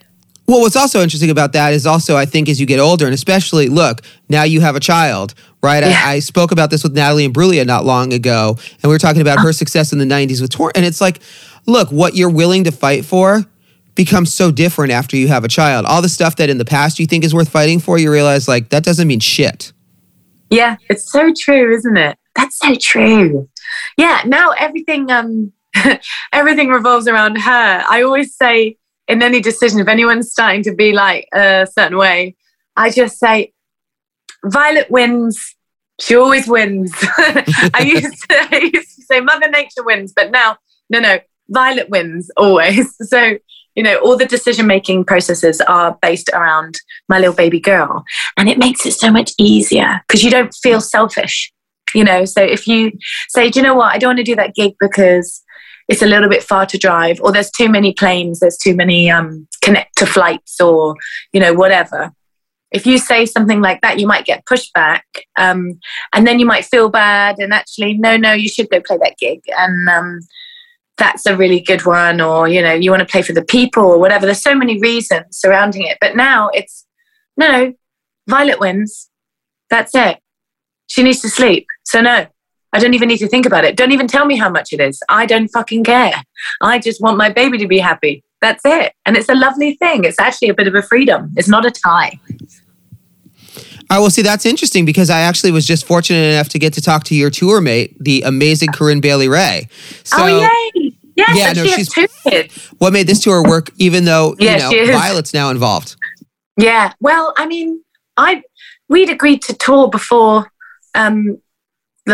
Well, 0.48 0.62
what's 0.62 0.76
also 0.76 1.02
interesting 1.02 1.30
about 1.30 1.54
that 1.54 1.72
is 1.72 1.86
also, 1.86 2.18
I 2.18 2.26
think, 2.26 2.50
as 2.50 2.60
you 2.60 2.66
get 2.66 2.80
older, 2.80 3.06
and 3.06 3.14
especially, 3.14 3.70
look, 3.70 4.02
now 4.28 4.44
you 4.44 4.60
have 4.60 4.76
a 4.76 4.82
child, 4.82 5.34
right? 5.64 5.82
Yeah. 5.82 6.02
I, 6.04 6.16
I 6.16 6.20
spoke 6.20 6.52
about 6.52 6.70
this 6.72 6.84
with 6.84 6.94
Natalie 6.94 7.26
Imbruglia 7.26 7.66
not 7.66 7.86
long 7.86 8.12
ago, 8.12 8.58
and 8.58 8.84
we 8.84 8.90
were 8.90 9.00
talking 9.00 9.22
about 9.22 9.38
her 9.38 9.50
uh-huh. 9.50 9.64
success 9.64 9.94
in 9.94 10.00
the 10.00 10.06
90s 10.06 10.42
with 10.42 10.50
Torn. 10.50 10.72
And 10.76 10.84
it's 10.84 11.00
like, 11.00 11.22
look, 11.68 11.90
what 11.92 12.16
you're 12.16 12.36
willing 12.42 12.66
to 12.66 12.72
fight 12.72 13.06
for 13.06 13.46
becomes 13.96 14.34
so 14.34 14.52
different 14.52 14.92
after 14.92 15.16
you 15.16 15.30
have 15.30 15.46
a 15.46 15.48
child. 15.48 15.86
All 15.86 16.02
the 16.02 16.10
stuff 16.10 16.36
that 16.38 16.50
in 16.50 16.58
the 16.58 16.66
past 16.66 17.00
you 17.00 17.06
think 17.06 17.24
is 17.24 17.34
worth 17.34 17.50
fighting 17.50 17.80
for, 17.80 17.98
you 17.98 18.12
realize, 18.12 18.48
like, 18.48 18.70
that 18.70 18.84
doesn't 18.84 19.08
mean 19.08 19.22
shit. 19.22 19.72
Yeah, 20.50 20.76
it's 20.90 21.10
so 21.10 21.32
true, 21.38 21.74
isn't 21.74 21.96
it? 21.96 22.18
That's 22.36 22.58
so 22.58 22.76
true. 22.76 23.48
Yeah, 24.02 24.24
now 24.26 24.50
everything 24.58 25.12
um 25.12 25.54
everything 26.34 26.70
revolves 26.70 27.08
around 27.08 27.36
her. 27.36 27.84
I 27.88 28.02
always 28.02 28.36
say 28.36 28.78
in 29.08 29.22
any 29.22 29.42
decision, 29.42 29.80
if 29.80 29.88
anyone's 29.88 30.32
starting 30.32 30.64
to 30.64 30.74
be 30.74 30.92
like 30.92 31.28
a 31.36 31.68
certain 31.72 32.00
way, 32.00 32.36
I 32.76 32.90
just 32.90 33.20
say, 33.20 33.54
Violet 34.44 34.90
wins. 34.90 35.56
She 36.00 36.16
always 36.16 36.48
wins. 36.48 36.92
I 37.78 37.84
used 37.96 38.28
to 38.28 38.36
I 38.52 38.72
used 38.74 38.96
to 38.96 39.04
say 39.04 39.20
Mother 39.20 39.52
Nature 39.52 39.84
wins, 39.84 40.14
but 40.16 40.32
now 40.32 40.58
no 40.90 41.00
no, 41.00 41.20
Violet 41.50 41.90
wins 41.92 42.32
always. 42.36 42.96
So 43.04 43.38
you 43.76 43.84
know, 43.84 44.00
all 44.00 44.18
the 44.18 44.26
decision 44.26 44.66
making 44.66 45.06
processes 45.06 45.62
are 45.62 45.96
based 46.02 46.30
around 46.34 46.80
my 47.08 47.20
little 47.20 47.36
baby 47.36 47.60
girl. 47.60 48.04
And 48.36 48.50
it 48.50 48.58
makes 48.58 48.84
it 48.86 48.94
so 48.94 49.12
much 49.12 49.32
easier 49.38 50.02
because 50.08 50.24
you 50.24 50.32
don't 50.32 50.54
feel 50.56 50.82
selfish. 50.82 51.54
You 51.94 52.04
know, 52.04 52.26
so 52.26 52.42
if 52.42 52.68
you 52.68 52.92
say, 53.30 53.50
do 53.50 53.60
you 53.60 53.64
know 53.64 53.76
what, 53.76 53.94
I 53.94 53.98
don't 53.98 54.10
want 54.10 54.20
to 54.20 54.24
do 54.24 54.36
that 54.36 54.56
gig 54.56 54.74
because 54.80 55.44
it's 55.88 56.02
a 56.02 56.08
little 56.08 56.30
bit 56.30 56.44
far 56.44 56.66
to 56.68 56.78
drive, 56.78 57.20
or 57.22 57.32
there's 57.32 57.52
too 57.52 57.70
many 57.70 57.94
planes, 57.94 58.40
there's 58.40 58.58
too 58.58 58.76
many 58.76 59.10
um, 59.10 59.48
connector 59.64 60.08
flights, 60.08 60.60
or, 60.62 60.96
you 61.34 61.40
know, 61.40 61.54
whatever. 61.54 62.12
If 62.72 62.86
you 62.86 62.98
say 62.98 63.26
something 63.26 63.60
like 63.60 63.82
that, 63.82 64.00
you 64.00 64.08
might 64.08 64.26
get 64.26 64.46
pushback. 64.46 65.02
Um, 65.38 65.80
and 66.14 66.26
then 66.26 66.40
you 66.40 66.46
might 66.46 66.64
feel 66.64 66.90
bad. 66.90 67.40
And 67.40 67.54
actually, 67.54 67.96
no, 67.98 68.16
no, 68.16 68.32
you 68.32 68.48
should 68.48 68.70
go 68.70 68.80
play 68.80 68.98
that 68.98 69.18
gig. 69.18 69.42
And, 69.58 69.90
um, 69.90 70.20
that's 71.02 71.26
a 71.26 71.36
really 71.36 71.60
good 71.60 71.84
one 71.84 72.22
or 72.22 72.48
you 72.48 72.62
know 72.62 72.74
you 72.74 72.92
want 72.92 73.00
to 73.00 73.12
play 73.12 73.24
for 73.24 73.34
the 73.34 73.44
people 73.44 73.84
or 73.84 73.98
whatever 73.98 74.28
there's 74.28 74.44
so 74.44 74.54
many 74.54 74.80
reasons 74.80 75.26
surrounding 75.32 75.84
it 75.84 75.98
but 76.00 76.16
now 76.16 76.50
it's 76.50 76.86
no 77.36 77.74
violet 78.30 78.60
wins 78.60 79.10
that's 79.72 79.96
it 79.96 80.20
she 80.86 81.02
needs 81.02 81.20
to 81.20 81.28
sleep 81.28 81.66
so 81.84 82.02
no 82.02 82.26
i 82.74 82.80
don't 82.80 82.94
even 82.94 83.08
need 83.10 83.18
to 83.18 83.28
think 83.28 83.46
about 83.46 83.64
it. 83.66 83.76
Don't 83.76 83.92
even 83.92 84.08
tell 84.08 84.26
me 84.26 84.38
how 84.38 84.50
much 84.50 84.72
it 84.72 84.80
is. 84.80 85.02
I 85.10 85.26
don't 85.26 85.50
fucking 85.50 85.84
care. 85.84 86.14
I 86.62 86.80
just 86.80 87.02
want 87.02 87.18
my 87.18 87.30
baby 87.30 87.58
to 87.58 87.68
be 87.68 87.80
happy. 87.80 88.24
That's 88.40 88.62
it. 88.64 88.94
And 89.06 89.18
it's 89.18 89.28
a 89.28 89.36
lovely 89.36 89.76
thing. 89.76 90.06
It's 90.06 90.18
actually 90.20 90.48
a 90.50 90.54
bit 90.54 90.68
of 90.68 90.76
a 90.76 90.82
freedom. 90.82 91.32
It's 91.36 91.50
not 91.50 91.66
a 91.66 91.72
tie. 91.72 92.18
I 93.90 94.00
will 94.00 94.10
see 94.10 94.22
that's 94.22 94.46
interesting 94.46 94.86
because 94.86 95.10
I 95.10 95.20
actually 95.22 95.52
was 95.52 95.68
just 95.68 95.86
fortunate 95.86 96.20
enough 96.34 96.48
to 96.50 96.60
get 96.60 96.72
to 96.76 96.82
talk 96.82 97.04
to 97.06 97.16
your 97.16 97.30
tour 97.30 97.60
mate, 97.60 97.98
the 98.00 98.22
amazing 98.22 98.70
Corinne 98.72 99.02
Bailey 99.02 99.28
Rae. 99.28 99.68
So 100.06 100.16
oh 100.20 100.28
yay. 100.76 100.94
Yes 101.18 101.38
Yeah, 101.38 101.52
no, 101.52 101.66
she 101.66 101.72
has 101.72 101.90
she's- 101.94 101.94
two 102.24 102.30
kids. 102.30 102.68
what 102.78 102.94
made 102.94 103.06
this 103.08 103.20
tour 103.22 103.44
work 103.44 103.70
even 103.80 104.06
though, 104.06 104.36
Yeah, 104.40 104.70
you 104.70 104.86
know. 104.88 104.94
Violet's 104.94 105.34
now 105.34 105.50
involved? 105.50 105.98
Yeah. 106.56 106.94
Well, 107.02 107.34
I 107.38 107.46
mean, 107.48 107.84
I 108.16 108.44
we'd 108.88 109.10
agreed 109.10 109.42
to 109.44 109.54
tour 109.54 109.90
before 109.90 110.50
um 110.96 111.42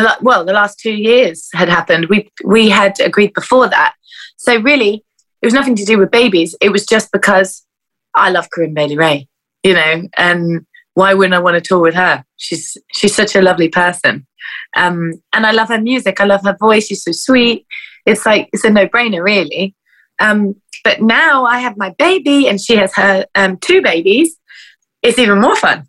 the 0.01 0.17
well, 0.21 0.45
the 0.45 0.53
last 0.53 0.79
2 0.79 0.91
years 0.91 1.49
had 1.53 1.69
happened. 1.69 2.07
We 2.09 2.29
we 2.43 2.69
had 2.69 2.99
agreed 2.99 3.33
before 3.33 3.67
that. 3.69 3.93
So 4.37 4.59
really, 4.59 5.03
it 5.41 5.45
was 5.45 5.53
nothing 5.53 5.75
to 5.75 5.85
do 5.85 5.97
with 5.97 6.11
babies. 6.11 6.55
It 6.61 6.69
was 6.69 6.85
just 6.85 7.11
because 7.11 7.65
I 8.15 8.29
love 8.29 8.49
Corinne 8.49 8.73
Bailey 8.73 8.97
Rae, 8.97 9.27
you 9.63 9.73
know, 9.73 10.03
and 10.17 10.65
why 10.93 11.13
wouldn't 11.13 11.35
I 11.35 11.39
want 11.39 11.55
to 11.55 11.61
tour 11.61 11.79
with 11.79 11.95
her? 11.95 12.25
She's 12.37 12.75
she's 12.91 13.15
such 13.15 13.35
a 13.35 13.41
lovely 13.41 13.69
person. 13.69 14.25
Um, 14.75 15.13
and 15.33 15.45
I 15.45 15.51
love 15.51 15.69
her 15.69 15.79
music. 15.79 16.19
I 16.19 16.25
love 16.25 16.43
her 16.43 16.57
voice. 16.59 16.87
She's 16.87 17.03
so 17.03 17.11
sweet. 17.11 17.65
It's 18.05 18.25
like 18.25 18.49
it's 18.51 18.63
a 18.63 18.69
no-brainer, 18.69 19.23
really. 19.23 19.75
Um, 20.19 20.55
but 20.83 21.01
now 21.01 21.45
I 21.45 21.59
have 21.59 21.77
my 21.77 21.91
baby, 21.97 22.47
and 22.47 22.59
she 22.59 22.77
has 22.77 22.93
her 22.95 23.25
um, 23.35 23.57
two 23.57 23.81
babies. 23.81 24.35
It's 25.03 25.19
even 25.19 25.39
more 25.39 25.55
fun 25.55 25.87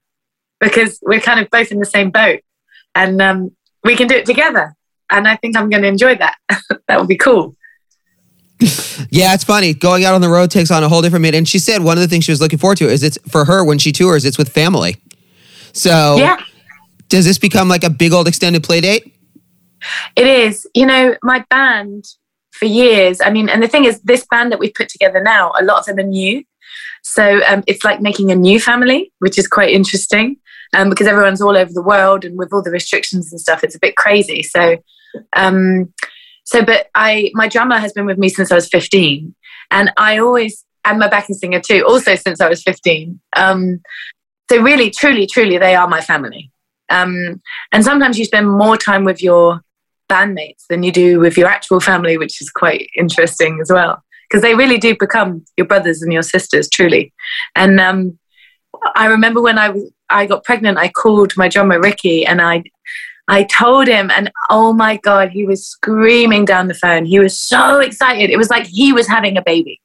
because 0.60 0.98
we're 1.02 1.20
kind 1.20 1.40
of 1.40 1.48
both 1.50 1.72
in 1.72 1.78
the 1.78 1.86
same 1.86 2.10
boat, 2.10 2.40
and 2.94 3.22
um, 3.22 3.56
we 3.84 3.96
can 3.96 4.08
do 4.08 4.14
it 4.14 4.26
together. 4.26 4.74
And 5.10 5.26
I 5.26 5.36
think 5.36 5.56
I'm 5.56 5.70
going 5.70 5.82
to 5.82 5.88
enjoy 5.88 6.16
that. 6.16 6.36
that 6.88 6.98
would 6.98 7.08
be 7.08 7.16
cool. 7.16 7.56
Yeah, 9.10 9.34
it's 9.34 9.44
funny. 9.44 9.72
Going 9.72 10.04
out 10.04 10.14
on 10.14 10.20
the 10.20 10.28
road 10.28 10.50
takes 10.50 10.70
on 10.70 10.82
a 10.82 10.88
whole 10.88 11.00
different 11.00 11.22
meaning. 11.22 11.38
And 11.38 11.48
she 11.48 11.58
said 11.58 11.82
one 11.82 11.96
of 11.96 12.02
the 12.02 12.08
things 12.08 12.24
she 12.24 12.32
was 12.32 12.40
looking 12.40 12.58
forward 12.58 12.78
to 12.78 12.88
is 12.88 13.02
it's 13.02 13.18
for 13.28 13.44
her 13.44 13.64
when 13.64 13.78
she 13.78 13.92
tours, 13.92 14.24
it's 14.24 14.36
with 14.36 14.48
family. 14.48 14.96
So 15.72 16.16
Yeah, 16.18 16.38
does 17.08 17.24
this 17.24 17.38
become 17.38 17.68
like 17.68 17.84
a 17.84 17.90
big 17.90 18.12
old 18.12 18.28
extended 18.28 18.64
play 18.64 18.80
date? 18.80 19.14
it 20.16 20.26
is. 20.26 20.66
You 20.74 20.86
know, 20.86 21.16
my 21.22 21.44
band 21.50 22.04
for 22.50 22.66
years. 22.66 23.20
I 23.20 23.30
mean, 23.30 23.48
and 23.48 23.62
the 23.62 23.68
thing 23.68 23.84
is, 23.84 24.00
this 24.02 24.26
band 24.26 24.50
that 24.52 24.58
we've 24.58 24.74
put 24.74 24.88
together 24.88 25.22
now, 25.22 25.52
a 25.58 25.64
lot 25.64 25.78
of 25.78 25.86
them 25.86 25.98
are 25.98 26.08
new. 26.08 26.44
So 27.02 27.40
um, 27.46 27.62
it's 27.66 27.84
like 27.84 28.00
making 28.00 28.30
a 28.32 28.34
new 28.34 28.60
family, 28.60 29.12
which 29.20 29.38
is 29.38 29.46
quite 29.46 29.70
interesting. 29.70 30.36
Um, 30.76 30.90
because 30.90 31.06
everyone's 31.06 31.40
all 31.40 31.56
over 31.56 31.72
the 31.72 31.82
world 31.82 32.24
and 32.24 32.36
with 32.38 32.52
all 32.52 32.62
the 32.62 32.70
restrictions 32.70 33.30
and 33.32 33.40
stuff, 33.40 33.64
it's 33.64 33.74
a 33.74 33.80
bit 33.80 33.96
crazy. 33.96 34.42
So, 34.42 34.76
um, 35.34 35.92
so, 36.44 36.64
but 36.64 36.88
I, 36.94 37.30
my 37.34 37.48
drummer 37.48 37.78
has 37.78 37.92
been 37.92 38.06
with 38.06 38.18
me 38.18 38.28
since 38.28 38.50
I 38.50 38.54
was 38.54 38.68
15 38.68 39.34
and 39.70 39.92
I 39.96 40.18
always, 40.18 40.64
and 40.84 40.98
my 40.98 41.08
backing 41.08 41.36
singer 41.36 41.60
too, 41.60 41.84
also 41.86 42.14
since 42.14 42.40
I 42.40 42.48
was 42.48 42.62
15. 42.62 43.20
Um, 43.36 43.80
so 44.50 44.62
really, 44.62 44.90
truly, 44.90 45.26
truly, 45.26 45.58
they 45.58 45.74
are 45.74 45.88
my 45.88 46.00
family. 46.00 46.50
Um, 46.90 47.42
and 47.72 47.84
sometimes 47.84 48.18
you 48.18 48.24
spend 48.24 48.50
more 48.50 48.76
time 48.76 49.04
with 49.04 49.22
your 49.22 49.60
bandmates 50.08 50.66
than 50.68 50.82
you 50.82 50.90
do 50.90 51.20
with 51.20 51.36
your 51.36 51.48
actual 51.48 51.80
family, 51.80 52.16
which 52.16 52.40
is 52.40 52.50
quite 52.50 52.88
interesting 52.96 53.58
as 53.60 53.70
well. 53.70 54.02
Because 54.28 54.42
they 54.42 54.54
really 54.54 54.78
do 54.78 54.96
become 54.98 55.44
your 55.56 55.66
brothers 55.66 56.02
and 56.02 56.12
your 56.12 56.22
sisters, 56.22 56.68
truly. 56.68 57.12
And 57.54 57.80
um, 57.80 58.18
I 58.94 59.06
remember 59.06 59.40
when 59.40 59.58
I 59.58 59.74
I 60.10 60.26
got 60.26 60.44
pregnant, 60.44 60.78
I 60.78 60.88
called 60.88 61.32
my 61.36 61.48
drummer 61.48 61.80
Ricky, 61.80 62.24
and 62.24 62.40
I 62.40 62.64
I 63.28 63.44
told 63.44 63.88
him, 63.88 64.10
and 64.10 64.32
oh 64.48 64.72
my 64.72 64.96
god, 64.96 65.30
he 65.30 65.44
was 65.44 65.66
screaming 65.66 66.44
down 66.44 66.68
the 66.68 66.74
phone. 66.74 67.04
He 67.04 67.18
was 67.18 67.38
so 67.38 67.80
excited. 67.80 68.30
It 68.30 68.38
was 68.38 68.50
like 68.50 68.66
he 68.66 68.92
was 68.92 69.06
having 69.06 69.36
a 69.36 69.42
baby, 69.42 69.80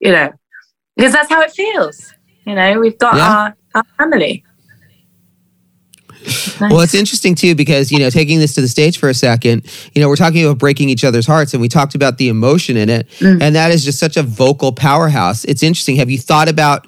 you 0.00 0.10
know, 0.10 0.32
because 0.96 1.12
that's 1.12 1.28
how 1.28 1.40
it 1.40 1.52
feels. 1.52 2.12
You 2.46 2.56
know, 2.56 2.80
we've 2.80 2.98
got 2.98 3.16
yeah. 3.16 3.28
our, 3.28 3.56
our 3.76 3.84
family. 3.98 4.44
Nice. 6.22 6.60
Well, 6.60 6.80
it's 6.80 6.94
interesting 6.94 7.34
too 7.34 7.54
because 7.54 7.90
you 7.90 7.98
know 7.98 8.10
taking 8.10 8.40
this 8.40 8.54
to 8.54 8.60
the 8.60 8.68
stage 8.68 8.98
for 8.98 9.08
a 9.08 9.14
second, 9.14 9.64
you 9.94 10.02
know 10.02 10.08
we're 10.08 10.16
talking 10.16 10.44
about 10.44 10.58
breaking 10.58 10.90
each 10.90 11.04
other's 11.04 11.26
hearts, 11.26 11.54
and 11.54 11.60
we 11.60 11.68
talked 11.68 11.94
about 11.94 12.18
the 12.18 12.28
emotion 12.28 12.76
in 12.76 12.90
it, 12.90 13.08
mm. 13.20 13.40
and 13.40 13.54
that 13.54 13.70
is 13.70 13.84
just 13.84 13.98
such 13.98 14.16
a 14.16 14.22
vocal 14.22 14.72
powerhouse. 14.72 15.44
It's 15.44 15.62
interesting. 15.62 15.96
Have 15.96 16.10
you 16.10 16.18
thought 16.18 16.48
about 16.48 16.86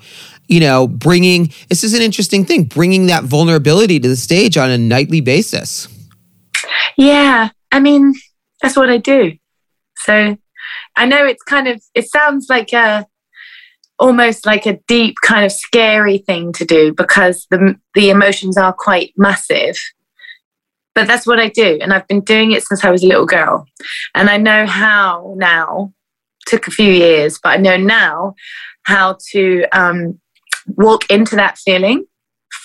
you 0.48 0.60
know 0.60 0.86
bringing? 0.86 1.52
This 1.68 1.84
is 1.84 1.94
an 1.94 2.02
interesting 2.02 2.44
thing, 2.44 2.64
bringing 2.64 3.06
that 3.06 3.24
vulnerability 3.24 3.98
to 4.00 4.08
the 4.08 4.16
stage 4.16 4.56
on 4.56 4.70
a 4.70 4.78
nightly 4.78 5.20
basis. 5.20 5.88
Yeah, 6.96 7.50
I 7.70 7.80
mean 7.80 8.14
that's 8.60 8.76
what 8.76 8.90
I 8.90 8.98
do. 8.98 9.32
So 9.96 10.36
I 10.96 11.06
know 11.06 11.26
it's 11.26 11.42
kind 11.42 11.68
of 11.68 11.82
it 11.94 12.08
sounds 12.08 12.46
like 12.48 12.72
a 12.72 13.06
almost 13.98 14.46
like 14.46 14.66
a 14.66 14.78
deep 14.88 15.16
kind 15.22 15.44
of 15.44 15.52
scary 15.52 16.18
thing 16.18 16.52
to 16.52 16.64
do 16.64 16.92
because 16.92 17.46
the 17.50 17.78
the 17.94 18.10
emotions 18.10 18.56
are 18.56 18.72
quite 18.72 19.12
massive 19.16 19.78
but 20.94 21.06
that's 21.06 21.26
what 21.26 21.38
I 21.38 21.48
do 21.48 21.78
and 21.80 21.92
I've 21.92 22.08
been 22.08 22.22
doing 22.22 22.52
it 22.52 22.64
since 22.64 22.84
I 22.84 22.90
was 22.90 23.04
a 23.04 23.06
little 23.06 23.26
girl 23.26 23.66
and 24.14 24.28
I 24.28 24.38
know 24.38 24.66
how 24.66 25.34
now 25.36 25.92
took 26.46 26.66
a 26.66 26.72
few 26.72 26.90
years 26.90 27.38
but 27.42 27.50
I 27.50 27.56
know 27.58 27.76
now 27.76 28.34
how 28.84 29.18
to 29.30 29.64
um, 29.72 30.18
walk 30.66 31.10
into 31.10 31.36
that 31.36 31.58
feeling 31.58 32.04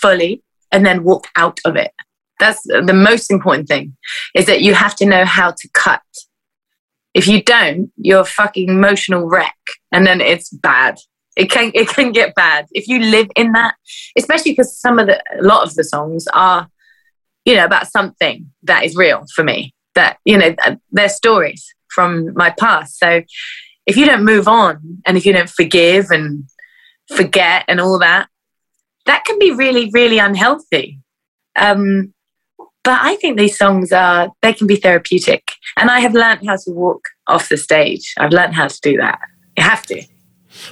fully 0.02 0.44
and 0.72 0.86
then 0.86 1.04
walk 1.04 1.28
out 1.36 1.60
of 1.66 1.76
it 1.76 1.92
that's 2.40 2.62
the 2.64 2.94
most 2.94 3.32
important 3.32 3.68
thing 3.68 3.96
is 4.36 4.46
that 4.46 4.62
you 4.62 4.74
have 4.74 4.96
to 4.96 5.06
know 5.06 5.26
how 5.26 5.52
to 5.52 5.70
cut 5.74 6.02
if 7.14 7.28
you 7.28 7.42
don't 7.42 7.92
you're 7.98 8.22
a 8.22 8.26
fucking 8.26 8.70
emotional 8.70 9.26
wreck 9.28 9.58
and 9.92 10.06
then 10.06 10.22
it's 10.22 10.50
bad 10.50 10.98
it 11.38 11.52
can 11.52 11.72
it 11.74 11.88
can 11.88 12.12
get 12.12 12.34
bad 12.36 12.66
if 12.72 12.88
you 12.88 13.00
live 13.00 13.28
in 13.36 13.52
that, 13.52 13.76
especially 14.18 14.52
because 14.52 14.78
some 14.78 14.98
of 14.98 15.06
the 15.06 15.22
a 15.40 15.44
lot 15.44 15.66
of 15.66 15.76
the 15.76 15.84
songs 15.84 16.26
are, 16.34 16.68
you 17.46 17.56
know, 17.56 17.64
about 17.64 17.88
something 17.88 18.52
that 18.64 18.84
is 18.84 18.96
real 18.96 19.24
for 19.34 19.44
me. 19.44 19.74
That 19.94 20.18
you 20.26 20.38
know, 20.38 20.56
they're 20.92 21.10
stories 21.10 21.74
from 21.90 22.34
my 22.34 22.50
past. 22.50 22.98
So 22.98 23.22
if 23.86 23.96
you 23.96 24.06
don't 24.06 24.26
move 24.26 24.48
on 24.48 25.02
and 25.06 25.16
if 25.16 25.26
you 25.26 25.34
don't 25.34 25.50
forgive 25.50 26.10
and 26.10 26.44
forget 27.10 27.66
and 27.68 27.80
all 27.80 28.00
that, 28.00 28.28
that 29.06 29.26
can 29.26 29.40
be 29.40 29.52
really 29.52 29.90
really 29.94 30.20
unhealthy. 30.20 31.00
Um, 31.56 32.14
but 32.84 33.00
I 33.02 33.16
think 33.18 33.38
these 33.38 33.58
songs 33.58 33.92
are 33.92 34.30
they 34.42 34.54
can 34.54 34.68
be 34.68 34.78
therapeutic, 34.78 35.52
and 35.76 35.90
I 35.90 36.00
have 36.00 36.14
learned 36.14 36.48
how 36.48 36.56
to 36.56 36.72
walk 36.72 37.02
off 37.28 37.50
the 37.50 37.58
stage. 37.58 38.14
I've 38.18 38.32
learned 38.32 38.56
how 38.56 38.68
to 38.68 38.82
do 38.82 38.98
that. 38.98 39.20
You 39.58 39.64
have 39.64 39.86
to. 39.88 40.04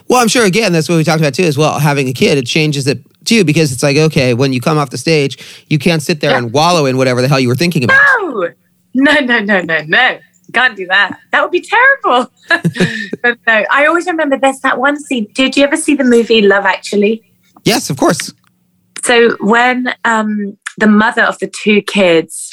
Well, 0.07 0.21
I'm 0.21 0.27
sure 0.27 0.45
again 0.45 0.71
that's 0.71 0.87
what 0.87 0.95
we 0.95 1.03
talked 1.03 1.19
about 1.19 1.33
too 1.33 1.43
as 1.43 1.57
well. 1.57 1.79
Having 1.79 2.07
a 2.07 2.13
kid, 2.13 2.37
it 2.37 2.45
changes 2.45 2.87
it 2.87 2.99
too 3.25 3.43
because 3.43 3.71
it's 3.71 3.83
like 3.83 3.97
okay, 3.97 4.33
when 4.33 4.53
you 4.53 4.61
come 4.61 4.77
off 4.77 4.91
the 4.91 4.97
stage, 4.97 5.65
you 5.67 5.79
can't 5.79 6.01
sit 6.01 6.21
there 6.21 6.31
yeah. 6.31 6.37
and 6.37 6.53
wallow 6.53 6.85
in 6.85 6.97
whatever 6.97 7.21
the 7.21 7.27
hell 7.27 7.39
you 7.39 7.47
were 7.47 7.55
thinking 7.55 7.83
about. 7.83 7.99
No, 8.21 8.49
no, 8.93 9.19
no, 9.19 9.39
no, 9.39 9.61
no, 9.61 9.81
no. 9.85 10.19
Can't 10.55 10.77
do 10.77 10.87
that. 10.87 11.19
That 11.33 11.41
would 11.41 11.51
be 11.51 11.59
terrible. 11.59 12.31
but 13.21 13.37
no, 13.45 13.65
I 13.69 13.85
always 13.87 14.05
remember 14.05 14.37
there's 14.37 14.61
that 14.61 14.79
one 14.79 14.97
scene. 14.97 15.27
Did 15.33 15.57
you 15.57 15.65
ever 15.65 15.75
see 15.75 15.95
the 15.95 16.05
movie 16.05 16.41
Love 16.41 16.63
Actually? 16.63 17.29
Yes, 17.65 17.89
of 17.89 17.97
course. 17.97 18.31
So 19.03 19.35
when 19.41 19.93
um, 20.05 20.57
the 20.77 20.87
mother 20.87 21.23
of 21.23 21.37
the 21.39 21.47
two 21.47 21.81
kids, 21.81 22.51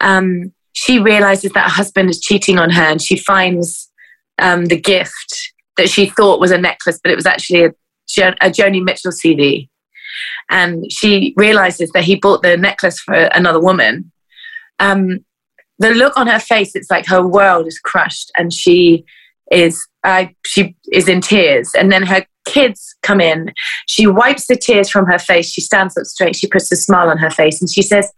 um, 0.00 0.54
she 0.72 0.98
realizes 0.98 1.52
that 1.52 1.64
her 1.64 1.70
husband 1.70 2.08
is 2.08 2.18
cheating 2.18 2.58
on 2.58 2.70
her, 2.70 2.82
and 2.82 3.02
she 3.02 3.18
finds 3.18 3.92
um, 4.38 4.64
the 4.64 4.80
gift 4.80 5.52
that 5.76 5.90
she 5.90 6.06
thought 6.06 6.40
was 6.40 6.50
a 6.50 6.56
necklace, 6.56 6.98
but 7.02 7.12
it 7.12 7.16
was 7.16 7.26
actually 7.26 7.64
a, 7.64 7.68
a 8.40 8.48
Joni 8.48 8.82
Mitchell 8.82 9.12
CD. 9.12 9.68
And 10.48 10.90
she 10.90 11.34
realizes 11.36 11.90
that 11.90 12.04
he 12.04 12.16
bought 12.16 12.40
the 12.40 12.56
necklace 12.56 13.00
for 13.00 13.14
another 13.14 13.60
woman. 13.60 14.10
Um, 14.78 15.26
the 15.78 15.90
look 15.90 16.16
on 16.16 16.26
her 16.26 16.38
face, 16.38 16.74
it's 16.74 16.90
like 16.90 17.06
her 17.06 17.26
world 17.26 17.66
is 17.66 17.78
crushed 17.78 18.30
and 18.36 18.52
she 18.52 19.04
is 19.50 19.86
uh, 20.04 20.26
she 20.44 20.76
is 20.92 21.08
in 21.08 21.20
tears. 21.20 21.72
And 21.76 21.90
then 21.90 22.02
her 22.04 22.26
kids 22.44 22.94
come 23.02 23.20
in. 23.20 23.52
She 23.86 24.06
wipes 24.06 24.46
the 24.46 24.56
tears 24.56 24.90
from 24.90 25.06
her 25.06 25.18
face. 25.18 25.50
She 25.50 25.60
stands 25.60 25.96
up 25.96 26.04
straight. 26.04 26.36
She 26.36 26.46
puts 26.46 26.70
a 26.70 26.76
smile 26.76 27.08
on 27.08 27.18
her 27.18 27.30
face 27.30 27.60
and 27.60 27.70
she 27.70 27.82
says 27.82 28.10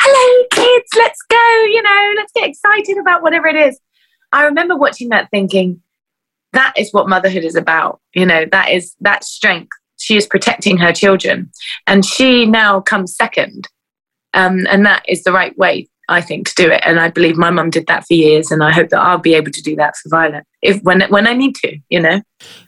hello 0.00 0.44
kids 0.50 0.88
let's 0.96 1.20
go 1.28 1.64
you 1.68 1.82
know 1.82 2.12
let's 2.16 2.32
get 2.32 2.48
excited 2.48 2.98
about 2.98 3.22
whatever 3.22 3.46
it 3.46 3.56
is. 3.56 3.78
I 4.32 4.44
remember 4.44 4.76
watching 4.76 5.10
that 5.10 5.30
thinking 5.30 5.80
that 6.52 6.72
is 6.76 6.92
what 6.92 7.08
motherhood 7.08 7.44
is 7.44 7.56
about 7.56 8.00
you 8.14 8.26
know 8.26 8.46
that 8.50 8.70
is 8.70 8.94
that 9.00 9.24
strength. 9.24 9.72
She 9.96 10.16
is 10.16 10.26
protecting 10.26 10.76
her 10.78 10.92
children. 10.92 11.50
And 11.86 12.04
she 12.04 12.46
now 12.46 12.80
comes 12.80 13.14
second. 13.14 13.68
Um, 14.34 14.66
and 14.68 14.84
that 14.84 15.04
is 15.08 15.22
the 15.22 15.32
right 15.32 15.56
way 15.56 15.88
i 16.08 16.20
think 16.20 16.48
to 16.48 16.54
do 16.54 16.70
it 16.70 16.80
and 16.84 17.00
i 17.00 17.08
believe 17.08 17.36
my 17.36 17.50
mum 17.50 17.70
did 17.70 17.86
that 17.86 18.06
for 18.06 18.14
years 18.14 18.50
and 18.50 18.62
i 18.62 18.72
hope 18.72 18.88
that 18.88 19.00
i'll 19.00 19.18
be 19.18 19.34
able 19.34 19.50
to 19.50 19.62
do 19.62 19.74
that 19.76 19.96
for 19.96 20.08
violet 20.08 20.44
if 20.62 20.80
when 20.82 21.02
when 21.08 21.26
i 21.26 21.32
need 21.32 21.54
to 21.54 21.76
you 21.88 22.00
know 22.00 22.20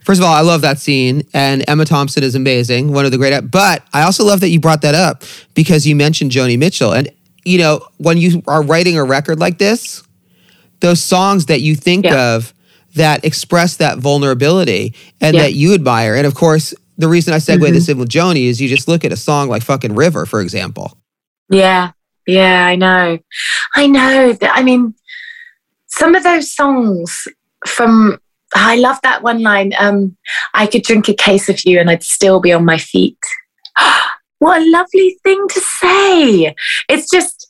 first 0.05 0.21
of 0.21 0.27
all 0.27 0.35
i 0.35 0.41
love 0.41 0.61
that 0.61 0.79
scene 0.79 1.23
and 1.33 1.65
emma 1.69 1.85
thompson 1.85 2.23
is 2.23 2.35
amazing 2.35 2.93
one 2.93 3.05
of 3.05 3.11
the 3.11 3.19
great 3.19 3.51
but 3.51 3.83
i 3.93 4.03
also 4.03 4.25
love 4.25 4.41
that 4.41 4.49
you 4.49 4.61
brought 4.61 4.83
that 4.83 4.95
up 4.95 5.23
because 5.55 5.87
you 5.87 5.95
mentioned 5.95 6.31
joni 6.31 6.59
mitchell 6.59 6.93
and 6.93 7.09
you 7.45 7.59
know 7.59 7.81
when 7.99 8.19
you 8.19 8.43
are 8.47 8.63
writing 8.63 8.99
a 8.99 9.05
record 9.05 9.39
like 9.39 9.59
this 9.59 10.03
those 10.81 11.03
songs 11.03 11.47
that 11.47 11.61
you 11.61 11.75
think 11.75 12.05
yeah. 12.05 12.35
of 12.35 12.53
that 12.97 13.25
express 13.25 13.77
that 13.77 13.99
vulnerability 13.99 14.95
and 15.21 15.35
yeah. 15.35 15.43
that 15.43 15.53
you 15.53 15.75
admire. 15.75 16.15
And 16.15 16.27
of 16.27 16.35
course, 16.35 16.75
the 16.97 17.09
reason 17.09 17.35
I 17.35 17.39
segue 17.39 17.59
mm-hmm. 17.59 17.75
this 17.75 17.89
in 17.89 17.99
with 17.99 18.09
Joni 18.09 18.47
is 18.47 18.61
you 18.61 18.69
just 18.69 18.89
look 18.89 19.05
at 19.05 19.13
a 19.13 19.17
song 19.17 19.49
like 19.49 19.63
fucking 19.63 19.95
River, 19.95 20.27
for 20.27 20.41
example. 20.41 20.97
Yeah. 21.51 21.93
Yeah, 22.27 22.67
I 22.67 22.77
know. 22.77 23.19
I 23.75 23.87
know. 23.87 24.37
I 24.43 24.63
mean, 24.63 24.95
some 25.87 26.15
of 26.15 26.25
those 26.25 26.53
songs 26.53 27.29
from 27.67 28.19
I 28.55 28.77
love 28.77 28.99
that 29.03 29.23
one 29.23 29.43
line. 29.43 29.73
Um, 29.79 30.17
I 30.55 30.67
could 30.67 30.83
drink 30.83 31.09
a 31.09 31.15
case 31.15 31.49
of 31.49 31.65
you 31.65 31.79
and 31.79 31.91
I'd 31.91 32.03
still 32.03 32.41
be 32.41 32.53
on 32.53 32.65
my 32.65 32.79
feet. 32.79 33.19
what 34.39 34.63
a 34.63 34.71
lovely 34.71 35.19
thing 35.25 35.47
to 35.49 35.61
say. 35.61 36.55
It's 36.89 37.11
just 37.11 37.47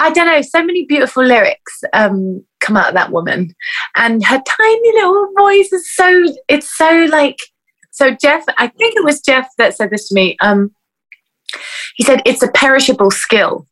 I 0.00 0.10
don't 0.10 0.26
know, 0.26 0.40
so 0.40 0.64
many 0.64 0.86
beautiful 0.86 1.22
lyrics 1.22 1.84
um, 1.92 2.42
come 2.60 2.74
out 2.74 2.88
of 2.88 2.94
that 2.94 3.12
woman. 3.12 3.54
And 3.96 4.24
her 4.24 4.40
tiny 4.46 4.92
little 4.94 5.28
voice 5.36 5.70
is 5.74 5.94
so, 5.94 6.24
it's 6.48 6.74
so 6.74 7.06
like, 7.10 7.36
so 7.90 8.10
Jeff, 8.10 8.44
I 8.56 8.68
think 8.68 8.96
it 8.96 9.04
was 9.04 9.20
Jeff 9.20 9.48
that 9.58 9.76
said 9.76 9.90
this 9.90 10.08
to 10.08 10.14
me. 10.14 10.38
Um, 10.40 10.74
he 11.96 12.04
said, 12.04 12.22
it's 12.24 12.42
a 12.42 12.50
perishable 12.52 13.10
skill. 13.10 13.66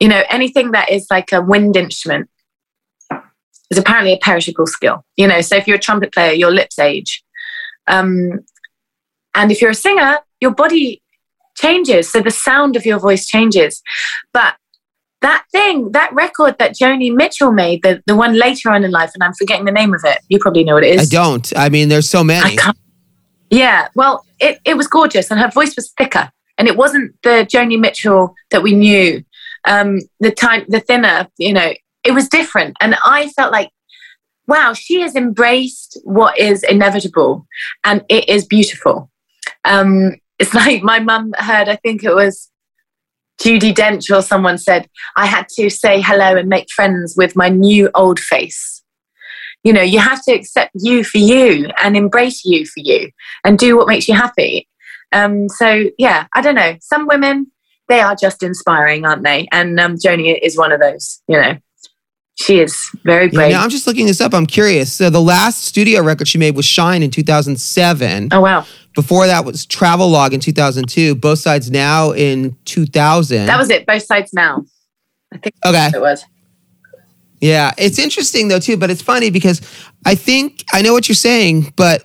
You 0.00 0.08
know, 0.08 0.22
anything 0.30 0.72
that 0.72 0.90
is 0.90 1.06
like 1.10 1.32
a 1.32 1.40
wind 1.40 1.76
instrument 1.76 2.28
is 3.70 3.78
apparently 3.78 4.14
a 4.14 4.18
perishable 4.18 4.66
skill. 4.66 5.04
You 5.16 5.28
know, 5.28 5.40
so 5.40 5.56
if 5.56 5.66
you're 5.66 5.76
a 5.76 5.80
trumpet 5.80 6.12
player, 6.12 6.32
your 6.32 6.50
lips 6.50 6.78
age. 6.78 7.22
Um, 7.86 8.40
and 9.34 9.52
if 9.52 9.60
you're 9.60 9.70
a 9.70 9.74
singer, 9.74 10.18
your 10.40 10.52
body 10.52 11.02
changes. 11.56 12.10
So 12.10 12.20
the 12.20 12.30
sound 12.30 12.76
of 12.76 12.86
your 12.86 12.98
voice 12.98 13.26
changes. 13.26 13.82
But 14.32 14.56
that 15.20 15.44
thing, 15.52 15.92
that 15.92 16.12
record 16.14 16.56
that 16.58 16.74
Joni 16.74 17.14
Mitchell 17.14 17.52
made, 17.52 17.82
the, 17.82 18.02
the 18.06 18.16
one 18.16 18.38
later 18.38 18.70
on 18.70 18.84
in 18.84 18.90
life, 18.90 19.10
and 19.14 19.22
I'm 19.22 19.34
forgetting 19.34 19.66
the 19.66 19.72
name 19.72 19.94
of 19.94 20.00
it. 20.04 20.18
You 20.28 20.38
probably 20.38 20.64
know 20.64 20.74
what 20.74 20.84
it 20.84 20.98
is. 20.98 21.12
I 21.12 21.14
don't. 21.14 21.52
I 21.56 21.68
mean, 21.68 21.88
there's 21.88 22.08
so 22.08 22.24
many. 22.24 22.56
Yeah, 23.50 23.88
well, 23.94 24.24
it, 24.38 24.60
it 24.64 24.76
was 24.76 24.86
gorgeous, 24.86 25.30
and 25.30 25.38
her 25.40 25.50
voice 25.50 25.74
was 25.76 25.92
thicker, 25.98 26.30
and 26.56 26.68
it 26.68 26.76
wasn't 26.76 27.14
the 27.22 27.46
Joni 27.52 27.78
Mitchell 27.78 28.34
that 28.50 28.62
we 28.62 28.72
knew. 28.72 29.22
Um, 29.66 30.00
the 30.20 30.30
time, 30.30 30.64
the 30.68 30.80
thinner, 30.80 31.28
you 31.38 31.52
know, 31.52 31.72
it 32.04 32.12
was 32.12 32.28
different, 32.28 32.76
and 32.80 32.96
I 33.04 33.28
felt 33.30 33.52
like, 33.52 33.70
wow, 34.46 34.72
she 34.72 35.00
has 35.02 35.14
embraced 35.14 35.98
what 36.04 36.38
is 36.38 36.62
inevitable, 36.62 37.46
and 37.84 38.04
it 38.08 38.28
is 38.28 38.46
beautiful. 38.46 39.10
Um, 39.64 40.16
it's 40.38 40.54
like 40.62 40.82
my 40.82 40.98
mum 40.98 41.32
heard. 41.38 41.68
I 41.68 41.76
think 41.76 42.02
it 42.02 42.14
was 42.14 42.50
Judi 43.40 43.72
Dench 43.74 44.14
or 44.14 44.22
someone 44.22 44.58
said, 44.58 44.88
I 45.16 45.26
had 45.26 45.48
to 45.56 45.70
say 45.70 46.00
hello 46.00 46.36
and 46.36 46.48
make 46.48 46.70
friends 46.70 47.14
with 47.16 47.34
my 47.34 47.48
new 47.48 47.90
old 47.94 48.20
face. 48.20 48.82
You 49.64 49.72
know, 49.72 49.82
you 49.82 49.98
have 49.98 50.22
to 50.24 50.32
accept 50.32 50.72
you 50.74 51.04
for 51.04 51.18
you 51.18 51.68
and 51.82 51.96
embrace 51.96 52.44
you 52.44 52.66
for 52.66 52.80
you 52.80 53.10
and 53.44 53.58
do 53.58 53.76
what 53.76 53.88
makes 53.88 54.08
you 54.08 54.14
happy. 54.14 54.68
Um, 55.12 55.48
so, 55.48 55.86
yeah, 55.98 56.26
I 56.34 56.40
don't 56.40 56.54
know. 56.54 56.76
Some 56.80 57.06
women, 57.06 57.50
they 57.90 58.00
are 58.00 58.14
just 58.14 58.42
inspiring, 58.42 59.04
aren't 59.04 59.24
they? 59.24 59.48
And 59.52 59.78
um, 59.78 59.96
Joni 59.96 60.38
is 60.40 60.56
one 60.56 60.72
of 60.72 60.80
those, 60.80 61.20
you 61.28 61.38
know. 61.40 61.58
She 62.36 62.58
is 62.58 62.90
very 63.04 63.28
brave. 63.28 63.50
Yeah, 63.50 63.60
I'm 63.60 63.68
just 63.68 63.86
looking 63.86 64.06
this 64.06 64.20
up. 64.20 64.32
I'm 64.32 64.46
curious. 64.46 64.90
So 64.94 65.10
the 65.10 65.20
last 65.20 65.64
studio 65.64 66.02
record 66.02 66.26
she 66.26 66.38
made 66.38 66.56
was 66.56 66.64
Shine 66.64 67.02
in 67.02 67.10
2007. 67.10 68.28
Oh, 68.32 68.40
wow. 68.40 68.64
Before 68.94 69.26
that 69.26 69.44
was 69.44 69.66
Travelogue 69.66 70.32
in 70.32 70.40
2002. 70.40 71.16
Both 71.16 71.40
Sides 71.40 71.70
Now 71.70 72.12
in 72.12 72.56
2000. 72.64 73.44
That 73.44 73.58
was 73.58 73.68
it. 73.68 73.84
Both 73.84 74.04
Sides 74.04 74.32
Now. 74.32 74.64
I 75.34 75.38
think 75.38 75.54
okay. 75.66 75.90
it 75.94 76.00
was. 76.00 76.24
Yeah, 77.40 77.72
it's 77.78 77.98
interesting 77.98 78.48
though 78.48 78.58
too, 78.58 78.76
but 78.76 78.90
it's 78.90 79.00
funny 79.00 79.30
because 79.30 79.60
I 80.04 80.14
think 80.14 80.62
I 80.74 80.82
know 80.82 80.92
what 80.92 81.08
you're 81.08 81.16
saying, 81.16 81.72
but 81.74 82.04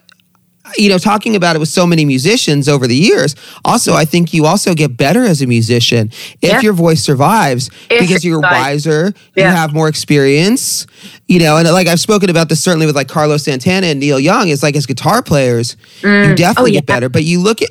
you 0.77 0.89
know, 0.89 0.98
talking 0.98 1.36
about 1.36 1.55
it 1.55 1.60
with 1.60 1.69
so 1.69 1.86
many 1.86 2.05
musicians 2.05 2.67
over 2.67 2.88
the 2.88 2.95
years, 2.95 3.36
also 3.63 3.93
I 3.93 4.05
think 4.05 4.34
you 4.34 4.45
also 4.45 4.74
get 4.74 4.98
better 4.98 5.24
as 5.24 5.41
a 5.41 5.48
musician 5.48 6.10
if 6.41 6.50
Yeah. 6.50 6.62
your 6.62 6.74
voice 6.74 7.01
survives 7.03 7.69
If 7.89 8.01
because 8.01 8.25
you're 8.25 8.38
survives. 8.41 8.86
wiser, 8.88 9.13
you 9.36 9.43
have 9.43 9.74
more 9.74 9.88
experience, 9.88 10.88
you 11.27 11.39
know, 11.39 11.57
and 11.57 11.67
like 11.69 11.88
I've 11.88 12.00
spoken 12.00 12.29
about 12.29 12.50
this 12.50 12.63
certainly 12.63 12.86
with 12.88 12.95
like 12.95 13.07
Carlos 13.07 13.43
Santana 13.43 13.88
and 13.88 14.00
Neil 14.00 14.19
Young, 14.19 14.50
it's 14.50 14.63
like 14.63 14.75
as 14.75 14.86
guitar 14.86 15.22
players, 15.22 15.77
you 16.03 16.34
definitely 16.36 16.72
Oh, 16.72 16.74
get 16.74 16.86
better. 16.88 17.10
But 17.10 17.24
you 17.24 17.39
look 17.39 17.62
at 17.62 17.69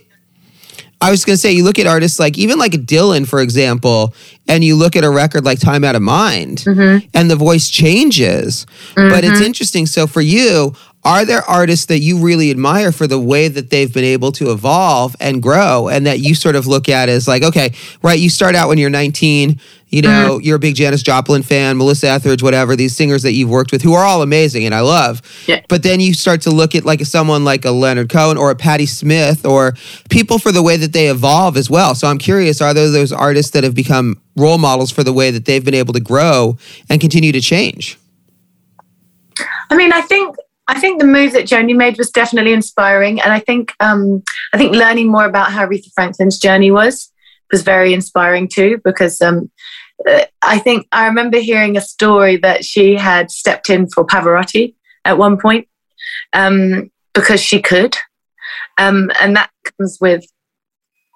I 1.00 1.10
was 1.10 1.24
gonna 1.24 1.36
say, 1.36 1.52
you 1.52 1.64
look 1.64 1.78
at 1.78 1.86
artists 1.86 2.18
like 2.18 2.38
even 2.38 2.58
like 2.58 2.72
Dylan, 2.72 3.26
for 3.26 3.40
example, 3.40 4.14
and 4.48 4.64
you 4.64 4.74
look 4.74 4.96
at 4.96 5.04
a 5.04 5.10
record 5.10 5.44
like 5.44 5.58
Time 5.60 5.84
Out 5.84 5.96
of 5.96 6.00
Mind, 6.02 6.58
Mm-hmm. 6.66 7.06
and 7.12 7.30
the 7.30 7.36
voice 7.36 7.68
changes. 7.68 8.64
But 8.94 9.22
it's 9.24 9.40
interesting. 9.42 9.84
So 9.86 10.06
for 10.06 10.22
you, 10.22 10.72
are 11.04 11.24
there 11.24 11.42
artists 11.42 11.86
that 11.86 11.98
you 11.98 12.18
really 12.18 12.50
admire 12.50 12.92
for 12.92 13.06
the 13.06 13.20
way 13.20 13.48
that 13.48 13.70
they've 13.70 13.92
been 13.92 14.04
able 14.04 14.32
to 14.32 14.50
evolve 14.50 15.14
and 15.20 15.42
grow, 15.42 15.88
and 15.88 16.06
that 16.06 16.20
you 16.20 16.34
sort 16.34 16.56
of 16.56 16.66
look 16.66 16.88
at 16.88 17.08
as 17.08 17.28
like, 17.28 17.42
okay, 17.42 17.72
right? 18.02 18.18
You 18.18 18.30
start 18.30 18.54
out 18.54 18.68
when 18.68 18.78
you're 18.78 18.90
19. 18.90 19.60
You 19.88 20.02
know, 20.02 20.08
mm-hmm. 20.08 20.40
you're 20.44 20.56
a 20.56 20.58
big 20.58 20.74
Janis 20.74 21.04
Joplin 21.04 21.44
fan, 21.44 21.76
Melissa 21.76 22.08
Etheridge, 22.08 22.42
whatever. 22.42 22.74
These 22.74 22.96
singers 22.96 23.22
that 23.22 23.32
you've 23.32 23.50
worked 23.50 23.70
with, 23.70 23.80
who 23.80 23.92
are 23.92 24.02
all 24.02 24.22
amazing 24.22 24.64
and 24.64 24.74
I 24.74 24.80
love. 24.80 25.22
Yeah. 25.46 25.60
But 25.68 25.84
then 25.84 26.00
you 26.00 26.14
start 26.14 26.40
to 26.42 26.50
look 26.50 26.74
at 26.74 26.84
like 26.84 27.02
someone 27.02 27.44
like 27.44 27.64
a 27.64 27.70
Leonard 27.70 28.08
Cohen 28.08 28.36
or 28.36 28.50
a 28.50 28.56
Patti 28.56 28.86
Smith 28.86 29.46
or 29.46 29.74
people 30.10 30.40
for 30.40 30.50
the 30.50 30.64
way 30.64 30.76
that 30.78 30.92
they 30.92 31.08
evolve 31.08 31.56
as 31.56 31.70
well. 31.70 31.94
So 31.94 32.08
I'm 32.08 32.18
curious, 32.18 32.60
are 32.60 32.74
there 32.74 32.90
those 32.90 33.12
artists 33.12 33.52
that 33.52 33.62
have 33.62 33.76
become 33.76 34.20
role 34.34 34.58
models 34.58 34.90
for 34.90 35.04
the 35.04 35.12
way 35.12 35.30
that 35.30 35.44
they've 35.44 35.64
been 35.64 35.74
able 35.74 35.92
to 35.92 36.00
grow 36.00 36.58
and 36.90 37.00
continue 37.00 37.30
to 37.30 37.40
change? 37.40 37.96
I 39.70 39.76
mean, 39.76 39.92
I 39.92 40.00
think 40.00 40.36
I 40.66 40.80
think 40.80 41.00
the 41.00 41.06
move 41.06 41.32
that 41.32 41.46
Joni 41.46 41.76
made 41.76 41.98
was 41.98 42.10
definitely 42.10 42.52
inspiring, 42.52 43.20
and 43.20 43.32
I 43.32 43.40
think 43.40 43.74
um, 43.80 44.22
I 44.52 44.58
think 44.58 44.74
learning 44.74 45.10
more 45.10 45.26
about 45.26 45.52
how 45.52 45.66
Aretha 45.66 45.92
Franklin's 45.94 46.38
journey 46.38 46.70
was 46.70 47.12
was 47.52 47.62
very 47.62 47.92
inspiring 47.92 48.48
too. 48.48 48.80
Because 48.82 49.20
um, 49.20 49.50
uh, 50.08 50.24
I 50.42 50.58
think 50.58 50.86
I 50.92 51.06
remember 51.06 51.38
hearing 51.38 51.76
a 51.76 51.82
story 51.82 52.36
that 52.38 52.64
she 52.64 52.94
had 52.94 53.30
stepped 53.30 53.68
in 53.68 53.88
for 53.88 54.06
Pavarotti 54.06 54.74
at 55.04 55.18
one 55.18 55.38
point 55.38 55.68
um, 56.32 56.90
because 57.12 57.40
she 57.40 57.60
could, 57.60 57.96
um, 58.78 59.10
and 59.20 59.36
that 59.36 59.50
comes 59.78 59.98
with 60.00 60.24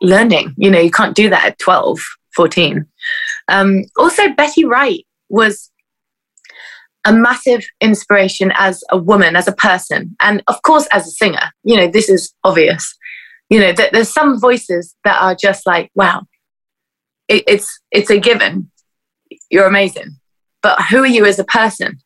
learning. 0.03 0.55
You 0.59 0.71
know, 0.71 0.81
you 0.81 0.91
can't 0.91 1.17
do 1.17 1.31
that 1.31 1.45
at 1.45 1.59
12, 1.59 1.99
14. 2.37 2.87
Um, 3.49 3.85
also, 3.97 4.29
Betty 4.35 4.67
Wright 4.67 5.07
was 5.31 5.71
a 7.05 7.13
massive 7.13 7.65
inspiration 7.81 8.53
as 8.55 8.83
a 8.91 8.99
woman, 8.99 9.37
as 9.37 9.49
a 9.49 9.53
person, 9.53 10.17
and 10.21 10.43
of 10.47 10.61
course 10.63 10.87
as 10.93 11.07
a 11.07 11.11
singer. 11.11 11.51
You 11.65 11.77
know, 11.77 11.89
this 11.89 12.09
is 12.09 12.35
obvious. 12.45 12.97
You 13.51 13.61
know, 13.61 13.73
that 13.73 13.93
there's 13.93 14.13
some 14.13 14.39
voices 14.39 14.95
that 15.05 15.21
are 15.23 15.35
just 15.35 15.67
like, 15.67 15.91
wow, 15.95 16.25
it, 17.29 17.45
it's 17.47 17.81
it's 17.91 18.11
a 18.11 18.19
given. 18.19 18.71
You're 19.51 19.67
amazing, 19.67 20.17
but 20.63 20.81
who 20.91 20.99
are 20.99 21.07
you 21.07 21.25
as 21.25 21.39
a 21.39 21.45
person? 21.45 21.99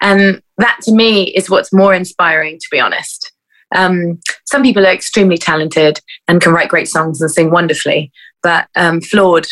And 0.00 0.42
that 0.58 0.78
to 0.82 0.92
me 0.92 1.24
is 1.24 1.50
what's 1.50 1.72
more 1.72 1.94
inspiring, 1.94 2.58
to 2.58 2.66
be 2.70 2.80
honest. 2.80 3.32
Um, 3.74 4.20
some 4.44 4.62
people 4.62 4.86
are 4.86 4.92
extremely 4.92 5.38
talented 5.38 6.00
and 6.28 6.40
can 6.40 6.52
write 6.52 6.68
great 6.68 6.88
songs 6.88 7.20
and 7.20 7.30
sing 7.30 7.50
wonderfully, 7.50 8.12
but 8.42 8.68
um, 8.76 9.00
flawed 9.00 9.46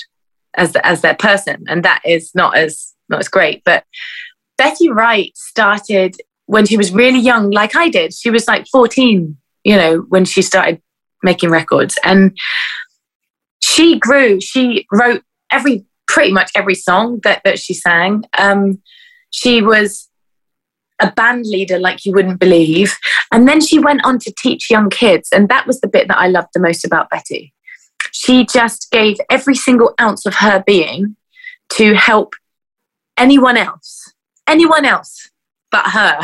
as 0.57 0.77
as 0.77 1.01
their 1.01 1.17
person, 1.17 1.65
and 1.69 1.85
that 1.85 2.01
is 2.05 2.31
not 2.35 2.57
as 2.57 2.95
not 3.09 3.21
as 3.21 3.29
great. 3.29 3.63
But 3.65 3.85
Betty 4.57 4.91
Wright 4.91 5.33
started 5.37 6.17
when 6.47 6.67
she 6.67 6.77
was 6.77 6.93
really 6.93 7.19
young, 7.19 7.51
like 7.51 7.75
I 7.75 7.89
did. 7.89 8.15
She 8.15 8.31
was 8.31 8.47
like 8.47 8.67
14, 8.69 9.37
you 9.65 9.77
know, 9.77 9.99
when 10.09 10.25
she 10.25 10.43
started 10.43 10.81
making 11.23 11.51
records. 11.51 11.99
And 12.05 12.37
she 13.61 13.99
grew. 13.99 14.41
She 14.41 14.87
wrote 14.93 15.23
every 15.51 15.87
pretty 16.07 16.33
much 16.33 16.51
every 16.55 16.75
song 16.75 17.21
that, 17.25 17.41
that 17.45 17.59
she 17.59 17.75
sang. 17.75 18.25
Um, 18.39 18.83
she 19.31 19.63
was 19.63 20.09
a 21.01 21.11
band 21.11 21.47
leader 21.47 21.79
like 21.79 22.05
you 22.05 22.13
wouldn't 22.13 22.39
believe. 22.39 22.97
And 23.33 23.49
then 23.49 23.61
she 23.61 23.79
went 23.79 24.05
on 24.05 24.19
to 24.21 24.33
teach 24.37 24.71
young 24.71 24.91
kids. 24.91 25.29
And 25.33 25.49
that 25.49 25.67
was 25.67 25.81
the 25.81 25.89
bit 25.89 26.09
that 26.09 26.19
I 26.19 26.29
loved 26.29 26.49
the 26.55 26.61
most 26.61 26.85
about 26.85 27.11
Betty. 27.11 27.53
She 28.13 28.47
just 28.47 28.91
gave 28.93 29.17
every 29.29 29.57
single 29.57 29.95
ounce 30.01 30.25
of 30.25 30.37
her 30.37 30.63
being 30.65 31.17
to 31.71 31.95
help 31.95 32.35
anyone 33.17 33.57
else, 33.57 34.13
anyone 34.47 34.85
else 34.85 35.31
but 35.71 35.87
her, 35.87 36.21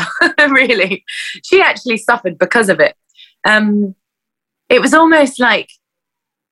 really. 0.49 1.03
She 1.43 1.61
actually 1.61 1.97
suffered 1.97 2.37
because 2.37 2.69
of 2.69 2.79
it. 2.79 2.95
Um, 3.45 3.95
it 4.69 4.79
was 4.79 4.93
almost 4.93 5.39
like 5.39 5.69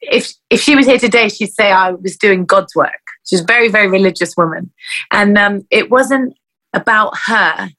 if 0.01 0.33
if 0.49 0.61
she 0.61 0.75
was 0.75 0.85
here 0.85 0.99
today, 0.99 1.29
she'd 1.29 1.53
say 1.53 1.71
I 1.71 1.91
was 1.91 2.17
doing 2.17 2.45
God's 2.45 2.75
work. 2.75 2.91
She's 3.25 3.41
a 3.41 3.45
very, 3.45 3.69
very 3.69 3.87
religious 3.87 4.35
woman. 4.35 4.71
And 5.11 5.37
um, 5.37 5.67
it 5.69 5.89
wasn't 5.89 6.35
about 6.73 7.13
her, 7.27 7.69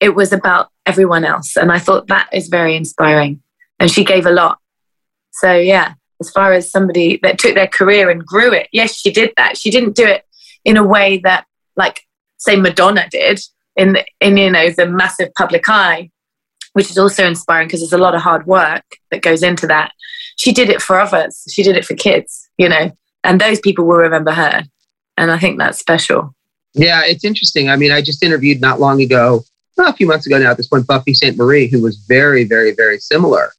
it 0.00 0.10
was 0.10 0.32
about 0.32 0.70
everyone 0.86 1.24
else. 1.24 1.56
And 1.56 1.72
I 1.72 1.78
thought 1.78 2.08
that 2.08 2.28
is 2.32 2.48
very 2.48 2.76
inspiring. 2.76 3.42
And 3.78 3.90
she 3.90 4.04
gave 4.04 4.26
a 4.26 4.30
lot. 4.30 4.58
So, 5.32 5.56
yeah, 5.56 5.94
as 6.20 6.30
far 6.30 6.52
as 6.52 6.70
somebody 6.70 7.18
that 7.22 7.38
took 7.38 7.54
their 7.54 7.66
career 7.66 8.10
and 8.10 8.24
grew 8.24 8.52
it, 8.52 8.68
yes, 8.72 8.94
she 8.94 9.10
did 9.10 9.32
that. 9.36 9.56
She 9.56 9.70
didn't 9.70 9.96
do 9.96 10.06
it 10.06 10.24
in 10.64 10.76
a 10.76 10.84
way 10.84 11.18
that, 11.24 11.46
like, 11.76 12.02
say, 12.40 12.56
Madonna 12.56 13.06
did 13.10 13.40
in, 13.76 13.98
in 14.20 14.36
you 14.36 14.50
know, 14.50 14.70
the 14.70 14.86
massive 14.86 15.32
public 15.34 15.68
eye, 15.68 16.10
which 16.72 16.90
is 16.90 16.98
also 16.98 17.24
inspiring 17.26 17.68
because 17.68 17.80
there's 17.80 17.92
a 17.92 17.98
lot 17.98 18.14
of 18.14 18.22
hard 18.22 18.46
work 18.46 18.82
that 19.10 19.22
goes 19.22 19.42
into 19.42 19.66
that. 19.68 19.92
She 20.36 20.52
did 20.52 20.70
it 20.70 20.82
for 20.82 20.98
others. 20.98 21.44
She 21.50 21.62
did 21.62 21.76
it 21.76 21.84
for 21.84 21.94
kids, 21.94 22.48
you 22.58 22.68
know, 22.68 22.90
and 23.22 23.40
those 23.40 23.60
people 23.60 23.84
will 23.84 23.96
remember 23.98 24.32
her. 24.32 24.64
And 25.16 25.30
I 25.30 25.38
think 25.38 25.58
that's 25.58 25.78
special. 25.78 26.34
Yeah, 26.72 27.02
it's 27.04 27.24
interesting. 27.24 27.68
I 27.68 27.76
mean, 27.76 27.92
I 27.92 28.00
just 28.00 28.22
interviewed 28.22 28.60
not 28.60 28.80
long 28.80 29.02
ago, 29.02 29.42
well, 29.76 29.90
a 29.90 29.92
few 29.92 30.06
months 30.06 30.26
ago 30.26 30.38
now, 30.38 30.52
at 30.52 30.56
this 30.56 30.68
point, 30.68 30.86
Buffy 30.86 31.14
Sainte-Marie, 31.14 31.68
who 31.68 31.82
was 31.82 31.96
very, 32.08 32.44
very, 32.44 32.72
very 32.72 32.98
similar. 32.98 33.52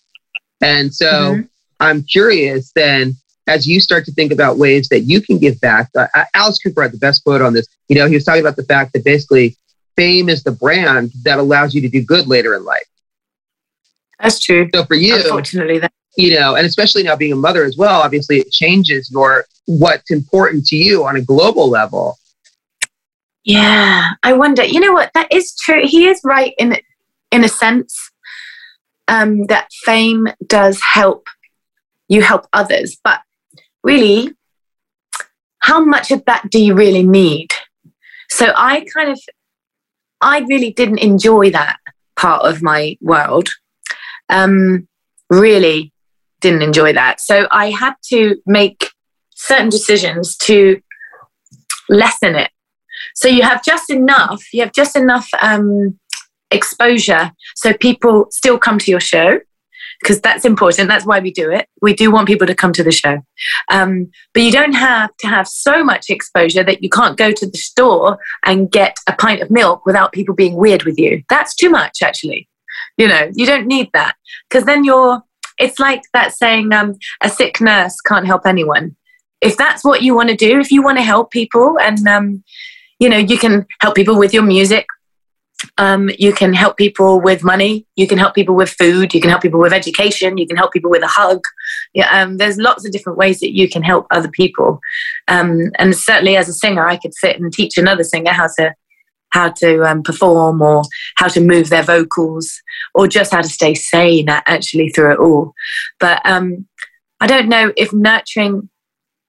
And 0.61 0.93
so 0.93 1.35
Mhm. 1.35 1.49
I'm 1.79 2.03
curious 2.03 2.71
then, 2.75 3.15
as 3.51 3.67
you 3.67 3.81
start 3.81 4.05
to 4.05 4.11
think 4.13 4.31
about 4.31 4.57
ways 4.57 4.87
that 4.89 5.01
you 5.01 5.21
can 5.21 5.37
give 5.37 5.59
back, 5.59 5.89
uh, 5.95 6.07
Alice 6.33 6.57
Cooper 6.59 6.83
had 6.83 6.93
the 6.93 6.97
best 6.97 7.23
quote 7.23 7.41
on 7.41 7.53
this. 7.53 7.67
You 7.89 7.97
know, 7.97 8.07
he 8.07 8.15
was 8.15 8.23
talking 8.23 8.41
about 8.41 8.55
the 8.55 8.63
fact 8.63 8.93
that 8.93 9.03
basically 9.03 9.57
fame 9.97 10.29
is 10.29 10.43
the 10.43 10.53
brand 10.53 11.11
that 11.23 11.37
allows 11.37 11.75
you 11.75 11.81
to 11.81 11.89
do 11.89 12.01
good 12.01 12.27
later 12.27 12.55
in 12.55 12.63
life. 12.63 12.87
That's 14.19 14.39
true. 14.39 14.69
So 14.73 14.85
for 14.85 14.95
you, 14.95 15.15
Unfortunately, 15.15 15.79
that 15.79 15.91
you 16.17 16.39
know, 16.39 16.55
and 16.55 16.65
especially 16.65 17.03
now 17.03 17.15
being 17.15 17.33
a 17.33 17.37
mother 17.37 17.63
as 17.63 17.77
well, 17.77 18.01
obviously 18.01 18.39
it 18.39 18.51
changes 18.51 19.09
your 19.11 19.45
what's 19.65 20.11
important 20.11 20.65
to 20.67 20.75
you 20.75 21.05
on 21.05 21.15
a 21.17 21.21
global 21.21 21.69
level. 21.69 22.17
Yeah, 23.43 24.11
I 24.23 24.33
wonder. 24.33 24.63
You 24.63 24.79
know 24.79 24.93
what? 24.93 25.11
That 25.13 25.31
is 25.31 25.55
true. 25.55 25.85
He 25.85 26.07
is 26.07 26.21
right 26.23 26.53
in 26.57 26.77
in 27.31 27.43
a 27.43 27.49
sense 27.49 28.11
um, 29.07 29.47
that 29.47 29.67
fame 29.83 30.27
does 30.45 30.79
help 30.81 31.27
you 32.11 32.21
help 32.21 32.45
others, 32.51 32.97
but 33.01 33.21
really, 33.83 34.29
how 35.59 35.83
much 35.83 36.11
of 36.11 36.23
that 36.25 36.49
do 36.49 36.61
you 36.61 36.73
really 36.73 37.03
need? 37.03 37.49
So 38.29 38.53
I 38.55 38.85
kind 38.93 39.09
of, 39.09 39.19
I 40.21 40.39
really 40.39 40.71
didn't 40.71 40.99
enjoy 40.99 41.51
that 41.51 41.77
part 42.15 42.43
of 42.45 42.61
my 42.61 42.97
world. 43.01 43.49
Um, 44.29 44.87
really 45.29 45.91
didn't 46.39 46.61
enjoy 46.61 46.93
that. 46.93 47.19
So 47.19 47.47
I 47.51 47.71
had 47.71 47.93
to 48.09 48.37
make 48.45 48.91
certain 49.35 49.69
decisions 49.69 50.37
to 50.37 50.81
lessen 51.89 52.35
it 52.35 52.51
so 53.15 53.27
you 53.27 53.43
have 53.43 53.63
just 53.63 53.89
enough, 53.89 54.43
you 54.53 54.61
have 54.61 54.73
just 54.73 54.95
enough 54.95 55.27
um, 55.41 55.99
exposure 56.49 57.31
so 57.55 57.73
people 57.73 58.27
still 58.29 58.57
come 58.57 58.79
to 58.79 58.91
your 58.91 58.99
show, 58.99 59.39
because 60.01 60.19
that's 60.19 60.45
important. 60.45 60.87
That's 60.87 61.05
why 61.05 61.19
we 61.19 61.31
do 61.31 61.51
it. 61.51 61.67
We 61.81 61.93
do 61.93 62.11
want 62.11 62.27
people 62.27 62.47
to 62.47 62.55
come 62.55 62.73
to 62.73 62.83
the 62.83 62.91
show. 62.91 63.21
Um, 63.69 64.09
but 64.33 64.43
you 64.43 64.51
don't 64.51 64.73
have 64.73 65.15
to 65.17 65.27
have 65.27 65.47
so 65.47 65.83
much 65.83 66.09
exposure 66.09 66.63
that 66.63 66.83
you 66.83 66.89
can't 66.89 67.17
go 67.17 67.31
to 67.31 67.49
the 67.49 67.57
store 67.57 68.17
and 68.45 68.71
get 68.71 68.97
a 69.07 69.13
pint 69.13 69.41
of 69.41 69.51
milk 69.51 69.85
without 69.85 70.11
people 70.11 70.35
being 70.35 70.55
weird 70.55 70.83
with 70.83 70.97
you. 70.97 71.23
That's 71.29 71.55
too 71.55 71.69
much, 71.69 72.01
actually. 72.01 72.49
You 72.97 73.07
know, 73.07 73.29
you 73.33 73.45
don't 73.45 73.67
need 73.67 73.89
that 73.93 74.15
because 74.49 74.65
then 74.65 74.83
you're, 74.83 75.21
it's 75.59 75.79
like 75.79 76.01
that 76.13 76.33
saying, 76.33 76.73
um, 76.73 76.97
a 77.21 77.29
sick 77.29 77.61
nurse 77.61 77.99
can't 78.01 78.25
help 78.25 78.45
anyone. 78.45 78.95
If 79.41 79.57
that's 79.57 79.83
what 79.83 80.01
you 80.01 80.15
want 80.15 80.29
to 80.29 80.35
do, 80.35 80.59
if 80.59 80.71
you 80.71 80.81
want 80.81 80.97
to 80.97 81.03
help 81.03 81.31
people 81.31 81.77
and, 81.79 82.07
um, 82.07 82.43
you 82.99 83.09
know, 83.09 83.17
you 83.17 83.37
can 83.37 83.65
help 83.79 83.95
people 83.95 84.17
with 84.17 84.33
your 84.33 84.43
music, 84.43 84.85
um, 85.77 86.09
you 86.17 86.33
can 86.33 86.53
help 86.53 86.77
people 86.77 87.21
with 87.21 87.43
money. 87.43 87.85
You 87.95 88.07
can 88.07 88.17
help 88.17 88.33
people 88.33 88.55
with 88.55 88.69
food. 88.69 89.13
You 89.13 89.21
can 89.21 89.29
help 89.29 89.41
people 89.41 89.59
with 89.59 89.73
education. 89.73 90.37
You 90.37 90.47
can 90.47 90.57
help 90.57 90.71
people 90.71 90.91
with 90.91 91.03
a 91.03 91.07
hug. 91.07 91.43
Yeah, 91.93 92.09
um, 92.21 92.37
there's 92.37 92.57
lots 92.57 92.85
of 92.85 92.91
different 92.91 93.17
ways 93.17 93.39
that 93.39 93.55
you 93.55 93.69
can 93.69 93.83
help 93.83 94.07
other 94.11 94.29
people. 94.29 94.79
Um, 95.27 95.71
and 95.77 95.95
certainly, 95.95 96.35
as 96.35 96.49
a 96.49 96.53
singer, 96.53 96.85
I 96.85 96.97
could 96.97 97.13
sit 97.13 97.39
and 97.39 97.53
teach 97.53 97.77
another 97.77 98.03
singer 98.03 98.31
how 98.31 98.47
to 98.57 98.73
how 99.29 99.49
to 99.49 99.81
um, 99.83 100.03
perform 100.03 100.61
or 100.61 100.83
how 101.15 101.27
to 101.29 101.39
move 101.39 101.69
their 101.69 101.83
vocals 101.83 102.61
or 102.93 103.07
just 103.07 103.31
how 103.31 103.41
to 103.41 103.47
stay 103.47 103.73
sane 103.73 104.27
actually 104.27 104.89
through 104.89 105.13
it 105.13 105.19
all. 105.19 105.53
But 105.99 106.21
um, 106.25 106.67
I 107.21 107.27
don't 107.27 107.47
know 107.47 107.71
if 107.77 107.93
nurturing 107.93 108.69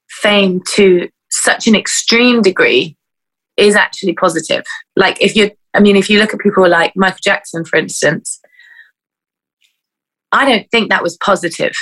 fame 0.08 0.60
to 0.74 1.08
such 1.30 1.66
an 1.66 1.74
extreme 1.74 2.42
degree 2.42 2.96
is 3.56 3.76
actually 3.76 4.14
positive. 4.14 4.64
Like 4.96 5.20
if 5.20 5.36
you're 5.36 5.50
I 5.74 5.80
mean, 5.80 5.96
if 5.96 6.10
you 6.10 6.18
look 6.18 6.34
at 6.34 6.40
people 6.40 6.68
like 6.68 6.92
Michael 6.96 7.18
Jackson, 7.22 7.64
for 7.64 7.78
instance, 7.78 8.40
I 10.30 10.44
don't 10.48 10.70
think 10.70 10.90
that 10.90 11.02
was 11.02 11.16
positive. 11.18 11.72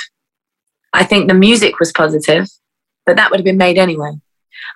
I 0.92 1.05
think 1.05 1.29
the 1.29 1.35
music 1.35 1.79
was 1.79 1.92
positive, 1.92 2.48
but 3.07 3.16
that 3.16 3.31
would 3.31 3.40
have 3.40 3.44
been 3.44 3.57
made 3.57 3.79
anyway. 3.79 4.12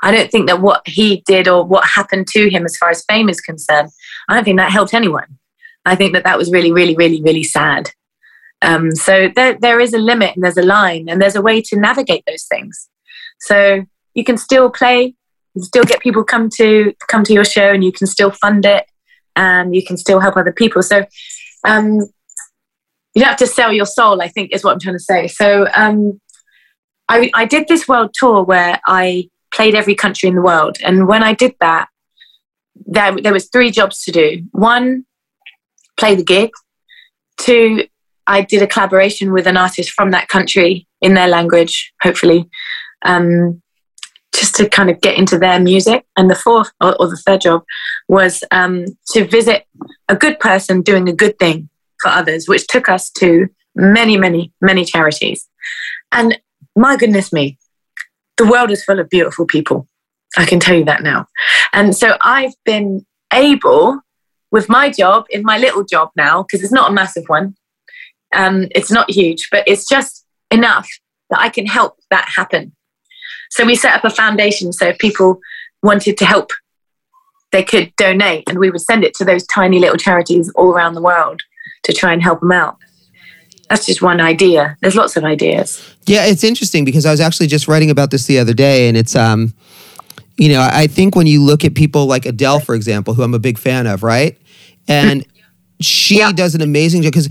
I 0.02 0.12
don't 0.12 0.30
think 0.30 0.48
that 0.48 0.60
what 0.60 0.86
he 0.86 1.22
did 1.26 1.48
or 1.48 1.64
what 1.64 1.86
happened 1.86 2.26
to 2.28 2.48
him 2.48 2.64
as 2.64 2.76
far 2.76 2.90
as 2.90 3.04
fame 3.04 3.28
is 3.28 3.40
concerned, 3.40 3.90
I 4.28 4.34
don't 4.34 4.44
think 4.44 4.58
that 4.58 4.72
helped 4.72 4.94
anyone. 4.94 5.38
I 5.84 5.96
think 5.96 6.14
that 6.14 6.24
that 6.24 6.38
was 6.38 6.50
really, 6.50 6.72
really, 6.72 6.96
really, 6.96 7.20
really 7.22 7.42
sad. 7.42 7.90
Um, 8.62 8.92
so 8.92 9.28
there, 9.34 9.58
there 9.60 9.80
is 9.80 9.92
a 9.92 9.98
limit 9.98 10.34
and 10.34 10.42
there's 10.42 10.56
a 10.56 10.62
line 10.62 11.08
and 11.08 11.20
there's 11.20 11.36
a 11.36 11.42
way 11.42 11.60
to 11.60 11.76
navigate 11.76 12.24
those 12.26 12.44
things. 12.44 12.88
So 13.40 13.84
you 14.14 14.24
can 14.24 14.38
still 14.38 14.70
play, 14.70 15.02
you 15.54 15.60
can 15.60 15.62
still 15.62 15.84
get 15.84 16.00
people 16.00 16.24
come 16.24 16.48
to 16.56 16.94
come 17.08 17.24
to 17.24 17.32
your 17.32 17.44
show, 17.44 17.70
and 17.72 17.84
you 17.84 17.92
can 17.92 18.06
still 18.06 18.30
fund 18.30 18.64
it 18.64 18.86
and 19.36 19.74
you 19.74 19.84
can 19.84 19.96
still 19.96 20.20
help 20.20 20.36
other 20.36 20.52
people. 20.52 20.82
So 20.82 21.04
um, 21.64 22.00
you 23.14 23.20
don't 23.22 23.28
have 23.28 23.36
to 23.38 23.46
sell 23.46 23.72
your 23.72 23.86
soul, 23.86 24.20
I 24.20 24.28
think 24.28 24.52
is 24.52 24.64
what 24.64 24.72
I'm 24.72 24.80
trying 24.80 24.96
to 24.96 25.00
say. 25.00 25.28
So 25.28 25.68
um, 25.74 26.20
I, 27.08 27.30
I 27.34 27.44
did 27.44 27.68
this 27.68 27.86
world 27.86 28.10
tour 28.14 28.42
where 28.42 28.80
I 28.86 29.28
played 29.52 29.74
every 29.74 29.94
country 29.94 30.28
in 30.28 30.34
the 30.34 30.42
world. 30.42 30.78
And 30.84 31.06
when 31.06 31.22
I 31.22 31.32
did 31.32 31.54
that, 31.60 31.88
there, 32.86 33.16
there 33.20 33.32
was 33.32 33.48
three 33.48 33.70
jobs 33.70 34.02
to 34.04 34.12
do. 34.12 34.42
One, 34.50 35.06
play 35.96 36.14
the 36.14 36.24
gig. 36.24 36.50
Two, 37.36 37.86
I 38.26 38.42
did 38.42 38.62
a 38.62 38.66
collaboration 38.66 39.32
with 39.32 39.46
an 39.46 39.56
artist 39.56 39.90
from 39.90 40.10
that 40.10 40.28
country 40.28 40.86
in 41.00 41.14
their 41.14 41.28
language, 41.28 41.92
hopefully. 42.02 42.48
Um, 43.04 43.62
just 44.34 44.54
to 44.56 44.68
kind 44.68 44.90
of 44.90 45.00
get 45.00 45.16
into 45.16 45.38
their 45.38 45.60
music. 45.60 46.04
And 46.16 46.28
the 46.28 46.34
fourth 46.34 46.70
or, 46.80 47.00
or 47.00 47.08
the 47.08 47.16
third 47.16 47.40
job 47.42 47.64
was 48.08 48.42
um, 48.50 48.86
to 49.12 49.24
visit 49.24 49.66
a 50.08 50.16
good 50.16 50.38
person 50.40 50.82
doing 50.82 51.08
a 51.08 51.12
good 51.12 51.38
thing 51.38 51.68
for 52.00 52.08
others, 52.08 52.48
which 52.48 52.66
took 52.66 52.88
us 52.88 53.10
to 53.10 53.48
many, 53.74 54.16
many, 54.16 54.52
many 54.60 54.84
charities. 54.84 55.48
And 56.12 56.38
my 56.76 56.96
goodness 56.96 57.32
me, 57.32 57.58
the 58.36 58.46
world 58.46 58.70
is 58.70 58.84
full 58.84 59.00
of 59.00 59.08
beautiful 59.08 59.46
people. 59.46 59.88
I 60.36 60.44
can 60.44 60.58
tell 60.58 60.76
you 60.76 60.84
that 60.84 61.02
now. 61.02 61.26
And 61.72 61.96
so 61.96 62.16
I've 62.20 62.54
been 62.64 63.06
able, 63.32 64.00
with 64.50 64.68
my 64.68 64.90
job, 64.90 65.26
in 65.30 65.42
my 65.42 65.58
little 65.58 65.84
job 65.84 66.10
now, 66.16 66.42
because 66.42 66.62
it's 66.62 66.72
not 66.72 66.90
a 66.90 66.94
massive 66.94 67.24
one, 67.28 67.56
um, 68.34 68.66
it's 68.72 68.90
not 68.90 69.10
huge, 69.10 69.48
but 69.50 69.62
it's 69.66 69.88
just 69.88 70.26
enough 70.50 70.88
that 71.30 71.40
I 71.40 71.48
can 71.48 71.66
help 71.66 71.98
that 72.10 72.28
happen 72.28 72.73
so 73.54 73.64
we 73.64 73.76
set 73.76 73.94
up 73.94 74.04
a 74.04 74.10
foundation 74.10 74.72
so 74.72 74.86
if 74.86 74.98
people 74.98 75.40
wanted 75.80 76.18
to 76.18 76.24
help, 76.24 76.50
they 77.52 77.62
could 77.62 77.94
donate 77.94 78.48
and 78.48 78.58
we 78.58 78.68
would 78.68 78.80
send 78.80 79.04
it 79.04 79.14
to 79.14 79.24
those 79.24 79.46
tiny 79.46 79.78
little 79.78 79.96
charities 79.96 80.50
all 80.56 80.72
around 80.72 80.94
the 80.94 81.00
world 81.00 81.40
to 81.84 81.92
try 81.92 82.12
and 82.12 82.20
help 82.20 82.40
them 82.40 82.50
out. 82.50 82.78
That's 83.70 83.86
just 83.86 84.02
one 84.02 84.20
idea. 84.20 84.76
There's 84.82 84.96
lots 84.96 85.16
of 85.16 85.22
ideas. 85.22 85.80
Yeah, 86.04 86.24
it's 86.26 86.42
interesting 86.42 86.84
because 86.84 87.06
I 87.06 87.12
was 87.12 87.20
actually 87.20 87.46
just 87.46 87.68
writing 87.68 87.90
about 87.90 88.10
this 88.10 88.26
the 88.26 88.40
other 88.40 88.54
day 88.54 88.88
and 88.88 88.96
it's 88.96 89.14
um 89.14 89.54
you 90.36 90.48
know, 90.48 90.68
I 90.68 90.88
think 90.88 91.14
when 91.14 91.28
you 91.28 91.40
look 91.40 91.64
at 91.64 91.76
people 91.76 92.06
like 92.06 92.26
Adele, 92.26 92.58
for 92.58 92.74
example, 92.74 93.14
who 93.14 93.22
I'm 93.22 93.34
a 93.34 93.38
big 93.38 93.56
fan 93.56 93.86
of, 93.86 94.02
right? 94.02 94.36
And 94.88 95.24
she 95.80 96.18
yeah. 96.18 96.32
does 96.32 96.56
an 96.56 96.60
amazing 96.60 97.02
job 97.02 97.12
because 97.12 97.28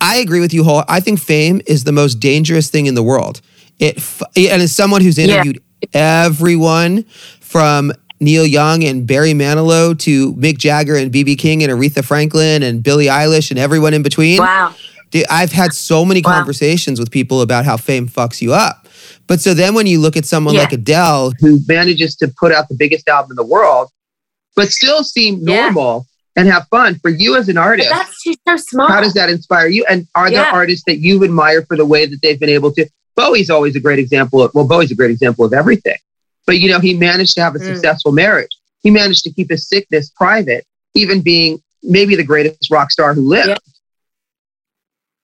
I 0.00 0.16
agree 0.16 0.40
with 0.40 0.52
you 0.52 0.64
whole. 0.64 0.82
I 0.88 0.98
think 0.98 1.20
fame 1.20 1.60
is 1.68 1.84
the 1.84 1.92
most 1.92 2.16
dangerous 2.16 2.68
thing 2.68 2.86
in 2.86 2.96
the 2.96 3.02
world. 3.04 3.40
It 3.78 4.02
and 4.36 4.62
as 4.62 4.74
someone 4.74 5.02
who's 5.02 5.18
interviewed 5.18 5.60
yeah. 5.82 6.24
everyone 6.26 7.04
from 7.40 7.92
Neil 8.20 8.46
Young 8.46 8.84
and 8.84 9.06
Barry 9.06 9.32
Manilow 9.32 9.98
to 10.00 10.32
Mick 10.34 10.58
Jagger 10.58 10.96
and 10.96 11.12
BB 11.12 11.38
King 11.38 11.62
and 11.62 11.72
Aretha 11.72 12.04
Franklin 12.04 12.62
and 12.62 12.82
Billie 12.82 13.06
Eilish 13.06 13.50
and 13.50 13.58
everyone 13.58 13.94
in 13.94 14.02
between. 14.02 14.38
Wow. 14.38 14.74
I've 15.30 15.52
had 15.52 15.72
so 15.72 16.04
many 16.04 16.20
wow. 16.22 16.32
conversations 16.32 16.98
with 16.98 17.10
people 17.10 17.40
about 17.40 17.64
how 17.64 17.76
fame 17.76 18.08
fucks 18.08 18.42
you 18.42 18.52
up. 18.52 18.88
But 19.26 19.40
so 19.40 19.54
then 19.54 19.74
when 19.74 19.86
you 19.86 20.00
look 20.00 20.16
at 20.16 20.24
someone 20.24 20.54
yeah. 20.54 20.62
like 20.62 20.72
Adele 20.72 21.32
who 21.40 21.60
manages 21.66 22.16
to 22.16 22.28
put 22.38 22.52
out 22.52 22.68
the 22.68 22.76
biggest 22.76 23.08
album 23.08 23.32
in 23.32 23.36
the 23.36 23.44
world, 23.44 23.90
but 24.54 24.68
still 24.68 25.04
seem 25.04 25.44
normal 25.44 26.06
yeah. 26.36 26.42
and 26.42 26.52
have 26.52 26.66
fun 26.68 26.96
for 26.96 27.08
you 27.08 27.36
as 27.36 27.48
an 27.48 27.58
artist. 27.58 27.88
But 27.90 27.96
that's 27.96 28.22
she's 28.22 28.36
so 28.46 28.56
smart. 28.56 28.90
How 28.90 29.00
does 29.00 29.14
that 29.14 29.28
inspire 29.28 29.68
you? 29.68 29.84
And 29.88 30.06
are 30.14 30.30
there 30.30 30.44
artists 30.46 30.84
that 30.86 30.98
you 30.98 31.24
admire 31.24 31.62
for 31.62 31.76
the 31.76 31.86
way 31.86 32.06
that 32.06 32.20
they've 32.22 32.38
been 32.38 32.48
able 32.48 32.72
to? 32.72 32.86
Bowie's 33.16 33.50
always 33.50 33.74
a 33.76 33.80
great 33.80 33.98
example 33.98 34.42
of, 34.42 34.54
well, 34.54 34.66
Bowie's 34.66 34.92
a 34.92 34.94
great 34.94 35.10
example 35.10 35.44
of 35.44 35.52
everything. 35.52 35.96
But, 36.46 36.58
you 36.58 36.70
know, 36.70 36.78
he 36.78 36.94
managed 36.94 37.34
to 37.34 37.42
have 37.42 37.56
a 37.56 37.58
mm. 37.58 37.64
successful 37.64 38.12
marriage. 38.12 38.50
He 38.82 38.90
managed 38.90 39.24
to 39.24 39.32
keep 39.32 39.50
his 39.50 39.68
sickness 39.68 40.10
private, 40.10 40.64
even 40.94 41.22
being 41.22 41.62
maybe 41.82 42.14
the 42.14 42.24
greatest 42.24 42.70
rock 42.70 42.90
star 42.90 43.14
who 43.14 43.22
lived. 43.22 43.48
Yeah. 43.48 43.56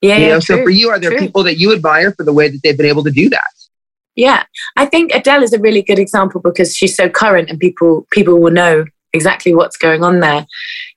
Yeah, 0.02 0.16
you 0.16 0.26
know, 0.30 0.40
so 0.40 0.60
for 0.64 0.70
you, 0.70 0.90
are 0.90 0.98
there 0.98 1.10
true. 1.10 1.20
people 1.20 1.44
that 1.44 1.60
you 1.60 1.72
admire 1.72 2.10
for 2.10 2.24
the 2.24 2.32
way 2.32 2.48
that 2.48 2.60
they've 2.64 2.76
been 2.76 2.86
able 2.86 3.04
to 3.04 3.10
do 3.12 3.28
that? 3.28 3.44
Yeah, 4.16 4.42
I 4.76 4.84
think 4.86 5.14
Adele 5.14 5.44
is 5.44 5.52
a 5.52 5.60
really 5.60 5.80
good 5.80 6.00
example 6.00 6.40
because 6.40 6.76
she's 6.76 6.96
so 6.96 7.08
current 7.08 7.48
and 7.48 7.58
people 7.58 8.06
people 8.10 8.40
will 8.40 8.50
know 8.50 8.84
exactly 9.12 9.54
what's 9.54 9.76
going 9.76 10.02
on 10.02 10.18
there. 10.18 10.44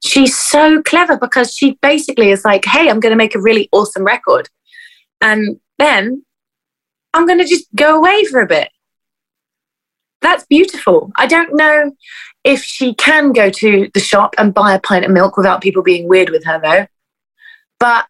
She's 0.04 0.38
so 0.38 0.82
clever 0.82 1.18
because 1.18 1.56
she 1.56 1.78
basically 1.84 2.32
is 2.32 2.44
like, 2.44 2.66
"Hey, 2.66 2.90
I'm 2.90 3.00
going 3.00 3.12
to 3.12 3.16
make 3.16 3.36
a 3.36 3.40
really 3.40 3.70
awesome 3.72 4.04
record," 4.04 4.50
and 5.22 5.60
then 5.78 6.26
I'm 7.16 7.26
going 7.26 7.40
to 7.40 7.46
just 7.46 7.74
go 7.74 7.96
away 7.96 8.26
for 8.26 8.42
a 8.42 8.46
bit. 8.46 8.70
That's 10.22 10.46
beautiful. 10.46 11.12
I 11.16 11.28
don't 11.28 11.56
know 11.56 11.94
if 12.44 12.62
she 12.62 12.94
can 12.94 13.32
go 13.32 13.50
to 13.50 13.90
the 13.94 14.02
shop 14.02 14.36
and 14.38 14.54
buy 14.54 14.74
a 14.74 14.82
pint 14.82 15.06
of 15.06 15.12
milk 15.12 15.38
without 15.38 15.62
people 15.62 15.82
being 15.82 16.10
weird 16.10 16.30
with 16.30 16.44
her, 16.44 16.60
though. 16.62 16.88
But 17.80 18.06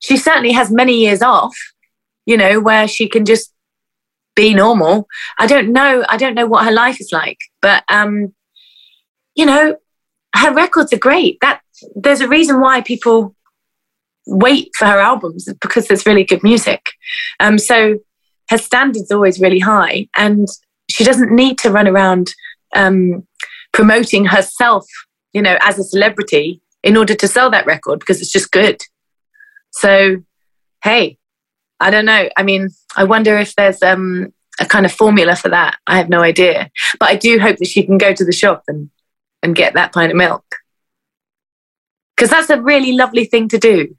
she 0.00 0.16
certainly 0.16 0.50
has 0.50 0.72
many 0.72 0.94
years 0.94 1.22
off, 1.22 1.56
you 2.26 2.36
know, 2.36 2.58
where 2.58 2.88
she 2.88 3.08
can 3.08 3.24
just 3.24 3.52
be 4.34 4.54
normal. 4.54 5.06
I 5.38 5.46
don't 5.46 5.72
know. 5.72 6.04
I 6.08 6.16
don't 6.16 6.34
know 6.34 6.46
what 6.46 6.64
her 6.64 6.72
life 6.72 7.00
is 7.00 7.12
like, 7.12 7.38
but 7.60 7.84
um, 7.88 8.34
you 9.36 9.46
know, 9.46 9.76
her 10.34 10.52
records 10.52 10.92
are 10.92 10.98
great. 10.98 11.38
That 11.42 11.60
there's 11.94 12.20
a 12.20 12.28
reason 12.28 12.60
why 12.60 12.80
people 12.80 13.36
wait 14.26 14.70
for 14.76 14.86
her 14.86 14.98
albums 14.98 15.48
because 15.60 15.86
there's 15.86 16.06
really 16.06 16.24
good 16.24 16.42
music. 16.42 16.90
Um, 17.38 17.56
so 17.56 17.98
her 18.52 18.58
standards 18.58 19.10
are 19.10 19.14
always 19.14 19.40
really 19.40 19.60
high 19.60 20.06
and 20.14 20.46
she 20.90 21.04
doesn't 21.04 21.34
need 21.34 21.56
to 21.56 21.70
run 21.70 21.88
around 21.88 22.34
um, 22.76 23.26
promoting 23.72 24.26
herself 24.26 24.86
you 25.32 25.40
know 25.40 25.56
as 25.62 25.78
a 25.78 25.84
celebrity 25.84 26.60
in 26.82 26.98
order 26.98 27.14
to 27.14 27.26
sell 27.26 27.50
that 27.50 27.64
record 27.64 27.98
because 27.98 28.20
it's 28.20 28.30
just 28.30 28.52
good. 28.52 28.82
So 29.70 30.22
hey 30.84 31.16
i 31.80 31.90
don't 31.90 32.04
know. 32.04 32.28
I 32.36 32.42
mean 32.42 32.68
i 32.94 33.04
wonder 33.04 33.38
if 33.38 33.54
there's 33.54 33.82
um, 33.82 34.34
a 34.60 34.66
kind 34.66 34.84
of 34.84 34.92
formula 34.92 35.34
for 35.34 35.48
that. 35.48 35.78
I 35.86 35.96
have 35.96 36.10
no 36.10 36.20
idea. 36.20 36.70
But 37.00 37.08
i 37.08 37.16
do 37.16 37.38
hope 37.38 37.56
that 37.56 37.68
she 37.68 37.82
can 37.84 37.96
go 37.96 38.12
to 38.12 38.24
the 38.24 38.32
shop 38.32 38.64
and 38.68 38.90
and 39.42 39.56
get 39.56 39.72
that 39.74 39.94
pint 39.94 40.12
of 40.12 40.18
milk. 40.18 40.44
Because 42.14 42.28
that's 42.28 42.50
a 42.50 42.60
really 42.60 42.92
lovely 42.92 43.24
thing 43.24 43.48
to 43.48 43.58
do 43.58 43.96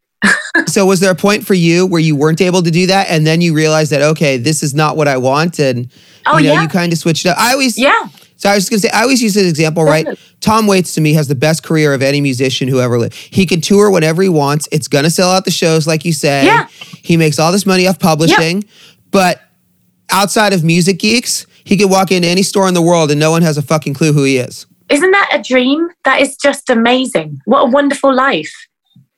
so 0.68 0.86
was 0.86 1.00
there 1.00 1.12
a 1.12 1.16
point 1.16 1.46
for 1.46 1.54
you 1.54 1.86
where 1.86 2.02
you 2.02 2.16
weren't 2.16 2.42
able 2.42 2.62
to 2.62 2.72
do 2.72 2.88
that 2.88 3.10
and 3.10 3.26
then 3.26 3.42
you 3.42 3.54
realized 3.54 3.92
that 3.92 4.02
okay 4.02 4.38
this 4.38 4.64
is 4.64 4.74
not 4.74 4.96
what 4.96 5.08
i 5.08 5.18
want 5.18 5.60
and 5.60 5.92
oh, 6.26 6.38
you 6.38 6.48
know 6.48 6.54
yeah. 6.54 6.62
you 6.62 6.68
kind 6.68 6.92
of 6.94 7.00
switched 7.00 7.26
up 7.26 7.38
i 7.38 7.52
always 7.52 7.78
yeah 7.78 8.08
so 8.44 8.50
I 8.50 8.56
was 8.56 8.68
going 8.68 8.82
to 8.82 8.88
say, 8.90 8.94
I 8.94 9.04
always 9.04 9.24
use 9.24 9.36
this 9.36 9.50
example, 9.50 9.86
right? 9.86 10.06
Tom 10.42 10.68
Waits 10.68 10.96
to 10.96 11.02
me 11.02 11.14
has 11.14 11.30
the 11.30 11.36
best 11.36 11.64
career 11.64 11.94
of 11.94 12.02
any 12.02 12.20
musician 12.20 12.68
who 12.68 12.82
ever 12.82 13.00
lived. 13.00 13.14
He 13.14 13.46
can 13.46 13.62
tour 13.62 13.90
whenever 13.90 14.22
he 14.22 14.28
wants. 14.28 14.68
It's 14.70 14.90
going 14.90 15.06
to 15.06 15.10
sell 15.10 15.30
out 15.30 15.46
the 15.46 15.52
shows, 15.52 15.88
like 15.88 16.04
you 16.04 16.12
say. 16.12 16.44
Yeah. 16.44 16.68
He 16.68 17.16
makes 17.16 17.40
all 17.40 17.54
this 17.54 17.66
money 17.66 17.88
off 17.88 18.00
publishing, 18.00 18.66
but 19.12 19.42
outside 20.12 20.52
of 20.52 20.62
music 20.62 21.00
geeks, 21.00 21.48
he 21.64 21.78
could 21.78 21.90
walk 21.90 22.12
into 22.12 22.28
any 22.28 22.44
store 22.44 22.68
in 22.68 22.74
the 22.74 22.82
world 22.82 23.12
and 23.12 23.20
no 23.20 23.32
one 23.32 23.44
has 23.44 23.58
a 23.58 23.62
fucking 23.62 23.94
clue 23.94 24.12
who 24.12 24.26
he 24.26 24.40
is. 24.40 24.66
Isn't 24.90 25.12
that 25.12 25.30
a 25.32 25.42
dream? 25.42 25.88
That 26.04 26.20
is 26.20 26.36
just 26.36 26.70
amazing. 26.70 27.40
What 27.46 27.62
a 27.62 27.72
wonderful 27.72 28.14
life 28.14 28.54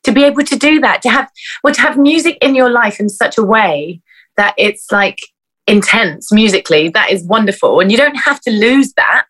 to 0.05 0.11
be 0.11 0.23
able 0.23 0.43
to 0.43 0.55
do 0.55 0.79
that. 0.81 1.01
To 1.03 1.09
have 1.09 1.29
well, 1.63 1.73
to 1.73 1.81
have 1.81 1.97
music 1.97 2.37
in 2.41 2.55
your 2.55 2.69
life 2.69 2.99
in 2.99 3.09
such 3.09 3.37
a 3.37 3.43
way 3.43 4.01
that 4.37 4.53
it's 4.57 4.91
like 4.91 5.19
intense 5.67 6.31
musically. 6.31 6.89
That 6.89 7.11
is 7.11 7.23
wonderful, 7.23 7.79
and 7.79 7.91
you 7.91 7.97
don't 7.97 8.15
have 8.15 8.39
to 8.41 8.51
lose 8.51 8.93
that. 8.93 9.25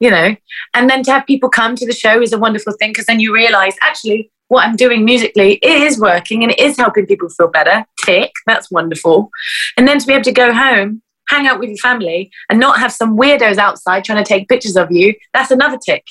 You 0.00 0.10
know, 0.10 0.36
and 0.74 0.90
then 0.90 1.02
to 1.04 1.12
have 1.12 1.26
people 1.26 1.48
come 1.48 1.76
to 1.76 1.86
the 1.86 1.92
show 1.92 2.20
is 2.20 2.32
a 2.32 2.38
wonderful 2.38 2.74
thing 2.74 2.90
because 2.90 3.06
then 3.06 3.20
you 3.20 3.32
realize 3.32 3.74
actually 3.80 4.30
what 4.48 4.66
I'm 4.66 4.76
doing 4.76 5.04
musically 5.04 5.54
is 5.62 5.98
working 5.98 6.42
and 6.42 6.52
it 6.52 6.58
is 6.58 6.76
helping 6.76 7.06
people 7.06 7.28
feel 7.28 7.48
better. 7.48 7.86
Tick, 8.04 8.32
that's 8.44 8.70
wonderful. 8.70 9.30
And 9.76 9.88
then 9.88 9.98
to 9.98 10.06
be 10.06 10.12
able 10.12 10.24
to 10.24 10.32
go 10.32 10.52
home 10.52 11.00
hang 11.28 11.46
out 11.46 11.58
with 11.58 11.68
your 11.68 11.78
family 11.78 12.30
and 12.50 12.60
not 12.60 12.78
have 12.78 12.92
some 12.92 13.16
weirdos 13.16 13.56
outside 13.56 14.04
trying 14.04 14.22
to 14.22 14.28
take 14.28 14.48
pictures 14.48 14.76
of 14.76 14.90
you, 14.90 15.14
that's 15.32 15.50
another 15.50 15.78
tick. 15.78 16.04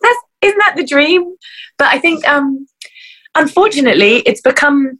That's 0.00 0.18
isn't 0.42 0.58
that 0.58 0.74
the 0.76 0.84
dream? 0.84 1.34
But 1.78 1.88
I 1.88 1.98
think 1.98 2.26
um 2.28 2.66
unfortunately 3.36 4.18
it's 4.20 4.40
become 4.40 4.98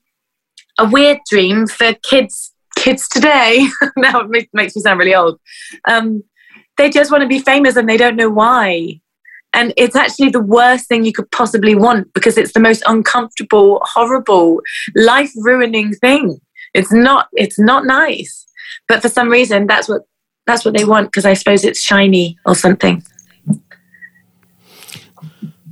a 0.79 0.89
weird 0.89 1.19
dream 1.29 1.67
for 1.67 1.95
kids 2.03 2.53
kids 2.77 3.09
today. 3.09 3.67
now 3.97 4.21
it 4.21 4.29
makes, 4.53 4.77
me 4.77 4.83
sound 4.83 4.99
really 4.99 5.15
old. 5.15 5.41
Um, 5.89 6.23
they 6.77 6.91
just 6.91 7.11
want 7.11 7.23
to 7.23 7.29
be 7.29 7.39
famous 7.39 7.75
and 7.75 7.89
they 7.89 7.97
don't 7.97 8.17
know 8.17 8.29
why. 8.29 9.01
And 9.55 9.73
it's 9.79 9.97
actually 9.97 10.29
the 10.29 10.43
worst 10.43 10.87
thing 10.87 11.03
you 11.03 11.13
could 11.13 11.31
possibly 11.31 11.75
want 11.75 12.13
because 12.13 12.37
it's 12.37 12.53
the 12.53 12.61
most 12.61 12.83
uncomfortable, 12.87 13.81
horrible, 13.83 14.61
life 14.95 15.31
ruining 15.37 15.95
thing. 15.95 16.39
It's 16.75 16.93
not, 16.93 17.29
it's 17.33 17.59
not 17.59 17.87
nice 17.87 18.47
but 18.89 19.03
for 19.03 19.09
some 19.09 19.29
reason 19.29 19.67
that's 19.67 19.89
what 19.89 20.03
that's 20.47 20.65
what 20.65 20.77
they 20.77 20.85
want 20.85 21.09
because 21.09 21.25
I 21.25 21.35
suppose 21.35 21.65
it's 21.65 21.81
shiny 21.81 22.39
or 22.45 22.55
something. 22.55 23.03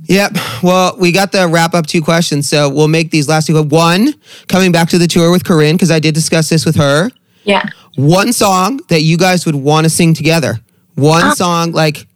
Yep. 0.07 0.37
Well, 0.63 0.95
we 0.99 1.11
got 1.11 1.31
the 1.31 1.47
wrap 1.47 1.73
up 1.73 1.87
two 1.87 2.01
questions, 2.01 2.47
so 2.47 2.69
we'll 2.69 2.87
make 2.87 3.11
these 3.11 3.27
last 3.27 3.47
two. 3.47 3.61
One, 3.61 4.13
coming 4.47 4.71
back 4.71 4.89
to 4.89 4.97
the 4.97 5.07
tour 5.07 5.31
with 5.31 5.43
Corinne 5.43 5.75
because 5.75 5.91
I 5.91 5.99
did 5.99 6.13
discuss 6.13 6.49
this 6.49 6.65
with 6.65 6.75
her. 6.75 7.09
Yeah. 7.43 7.65
One 7.95 8.33
song 8.33 8.79
that 8.89 9.01
you 9.01 9.17
guys 9.17 9.45
would 9.45 9.55
want 9.55 9.85
to 9.85 9.89
sing 9.89 10.13
together. 10.13 10.59
One 10.95 11.25
oh. 11.25 11.33
song 11.33 11.71
like 11.71 12.07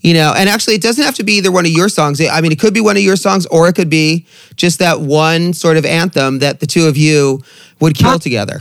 you 0.00 0.14
know, 0.14 0.34
and 0.36 0.48
actually 0.48 0.74
it 0.74 0.82
doesn't 0.82 1.04
have 1.04 1.16
to 1.16 1.24
be 1.24 1.32
either 1.32 1.50
one 1.50 1.66
of 1.66 1.72
your 1.72 1.88
songs. 1.88 2.20
I 2.20 2.40
mean, 2.40 2.52
it 2.52 2.60
could 2.60 2.74
be 2.74 2.80
one 2.80 2.96
of 2.96 3.02
your 3.02 3.16
songs 3.16 3.44
or 3.46 3.68
it 3.68 3.74
could 3.74 3.90
be 3.90 4.24
just 4.54 4.78
that 4.78 5.00
one 5.00 5.52
sort 5.52 5.76
of 5.76 5.84
anthem 5.84 6.38
that 6.38 6.60
the 6.60 6.66
two 6.66 6.86
of 6.86 6.96
you 6.96 7.42
would 7.80 7.96
kill 7.96 8.10
oh. 8.10 8.18
together. 8.18 8.60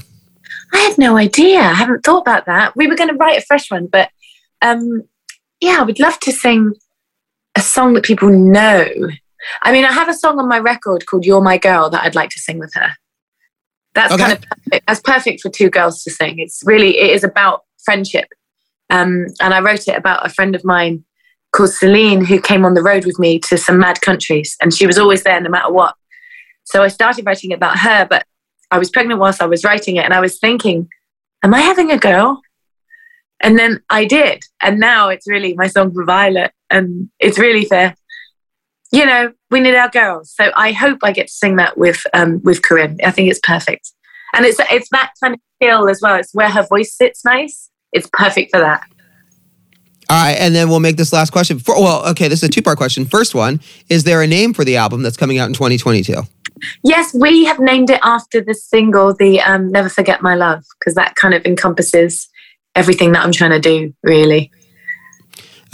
I 0.74 0.78
had 0.78 0.98
no 0.98 1.18
idea. 1.18 1.60
I 1.60 1.74
haven't 1.74 2.04
thought 2.04 2.22
about 2.22 2.48
that. 2.48 2.76
We 2.76 2.88
were 2.88 2.96
going 2.96 3.10
to 3.10 3.16
write 3.16 3.38
a 3.38 3.46
fresh 3.46 3.70
one, 3.70 3.86
but 3.86 4.10
um, 4.62 5.04
yeah, 5.60 5.78
I 5.80 5.84
would 5.84 6.00
love 6.00 6.20
to 6.22 6.32
sing 6.32 6.74
a 7.56 7.62
song 7.62 7.94
that 7.94 8.04
people 8.04 8.30
know. 8.30 8.88
I 9.64 9.72
mean, 9.72 9.86
I 9.86 9.92
have 9.92 10.10
a 10.10 10.14
song 10.14 10.40
on 10.40 10.48
my 10.48 10.60
record 10.60 11.06
called 11.06 11.26
"You're 11.26 11.42
My 11.42 11.58
Girl" 11.58 11.90
that 11.90 12.04
I'd 12.04 12.16
like 12.16 12.30
to 12.32 12.40
sing 12.40 12.60
with 12.60 12.74
her. 12.76 12.92
That's 13.94 14.14
okay. 14.14 14.24
kind 14.24 14.34
of 14.34 14.42
perfect. 14.42 14.88
that's 14.88 15.02
perfect 15.02 15.42
for 15.42 15.50
two 15.50 15.70
girls 15.70 16.04
to 16.04 16.12
sing. 16.12 16.40
It's 16.40 16.62
really 16.66 16.98
it 16.98 17.12
is 17.12 17.24
about 17.24 17.64
friendship, 17.84 18.28
um, 18.90 19.28
and 19.40 19.54
I 19.54 19.62
wrote 19.62 19.88
it 19.88 19.98
about 19.98 20.26
a 20.26 20.30
friend 20.30 20.56
of 20.56 20.66
mine 20.66 21.04
called 21.56 21.72
Celine 21.72 22.26
who 22.26 22.42
came 22.42 22.66
on 22.66 22.74
the 22.74 22.84
road 22.84 23.06
with 23.06 23.18
me 23.18 23.40
to 23.40 23.58
some 23.58 23.80
mad 23.80 24.02
countries, 24.02 24.58
and 24.62 24.74
she 24.74 24.86
was 24.86 24.98
always 24.98 25.24
there 25.24 25.40
no 25.40 25.50
matter 25.50 25.72
what. 25.72 25.96
So 26.66 26.84
I 26.84 26.90
started 26.90 27.26
writing 27.26 27.54
about 27.54 27.80
her, 27.80 28.06
but 28.10 28.26
I 28.72 28.80
was 28.80 28.90
pregnant 28.90 29.20
whilst 29.20 29.42
I 29.42 29.46
was 29.46 29.64
writing 29.64 29.96
it, 29.96 30.04
and 30.04 30.14
I 30.14 30.20
was 30.20 30.40
thinking, 30.40 30.90
"Am 31.44 31.54
I 31.54 31.62
having 31.62 31.92
a 31.92 31.98
girl?" 31.98 32.42
And 33.42 33.60
then 33.60 33.82
I 33.90 34.06
did, 34.06 34.44
and 34.62 34.80
now 34.80 35.10
it's 35.10 35.28
really 35.28 35.54
my 35.54 35.68
song 35.68 35.94
for 35.94 36.04
Violet, 36.04 36.52
and 36.70 37.10
it's 37.20 37.40
really 37.40 37.66
fair. 37.66 37.96
You 38.92 39.06
know, 39.06 39.34
we 39.52 39.60
need 39.60 39.76
our 39.76 39.90
girls, 39.90 40.32
so 40.32 40.52
I 40.56 40.72
hope 40.72 41.00
I 41.04 41.12
get 41.12 41.28
to 41.28 41.34
sing 41.34 41.58
that 41.58 41.78
with 41.78 42.02
um, 42.14 42.42
with 42.44 42.62
Corinne. 42.62 42.98
I 43.04 43.12
think 43.12 43.30
it's 43.30 43.40
perfect, 43.40 43.92
and 44.34 44.46
it's 44.46 44.60
it's 44.72 44.90
that 44.90 45.12
kind 45.22 45.34
of 45.34 45.40
feel 45.60 45.90
as 45.90 46.02
well. 46.02 46.16
It's 46.16 46.34
where 46.34 46.50
her 46.50 46.64
voice 46.64 46.96
sits 46.96 47.26
nice. 47.26 47.70
It's 47.92 48.08
perfect 48.12 48.52
for 48.52 48.60
that. 48.60 48.84
All 50.08 50.24
right, 50.24 50.34
and 50.34 50.54
then 50.54 50.70
we'll 50.70 50.80
make 50.80 50.98
this 50.98 51.12
last 51.12 51.32
question. 51.32 51.58
For, 51.58 51.80
well, 51.82 52.06
okay, 52.10 52.28
this 52.28 52.44
is 52.44 52.50
a 52.50 52.52
two 52.52 52.62
part 52.62 52.78
question. 52.78 53.06
First 53.06 53.34
one: 53.34 53.60
Is 53.90 54.04
there 54.04 54.22
a 54.22 54.28
name 54.28 54.54
for 54.54 54.64
the 54.64 54.78
album 54.78 55.02
that's 55.02 55.18
coming 55.18 55.40
out 55.40 55.48
in 55.48 55.54
2022? 55.54 56.22
Yes, 56.84 57.14
we 57.14 57.46
have 57.46 57.60
named 57.60 57.90
it 57.90 58.00
after 58.04 58.42
the 58.42 58.54
single, 58.54 59.16
the 59.16 59.42
um, 59.42 59.72
"Never 59.72 59.90
Forget 59.90 60.22
My 60.22 60.36
Love," 60.36 60.64
because 60.80 60.94
that 60.94 61.16
kind 61.16 61.34
of 61.34 61.44
encompasses 61.46 62.30
everything 62.76 63.14
that 63.14 63.24
I'm 63.24 63.32
trying 63.32 63.52
to 63.52 63.60
do, 63.60 63.94
really. 64.04 64.52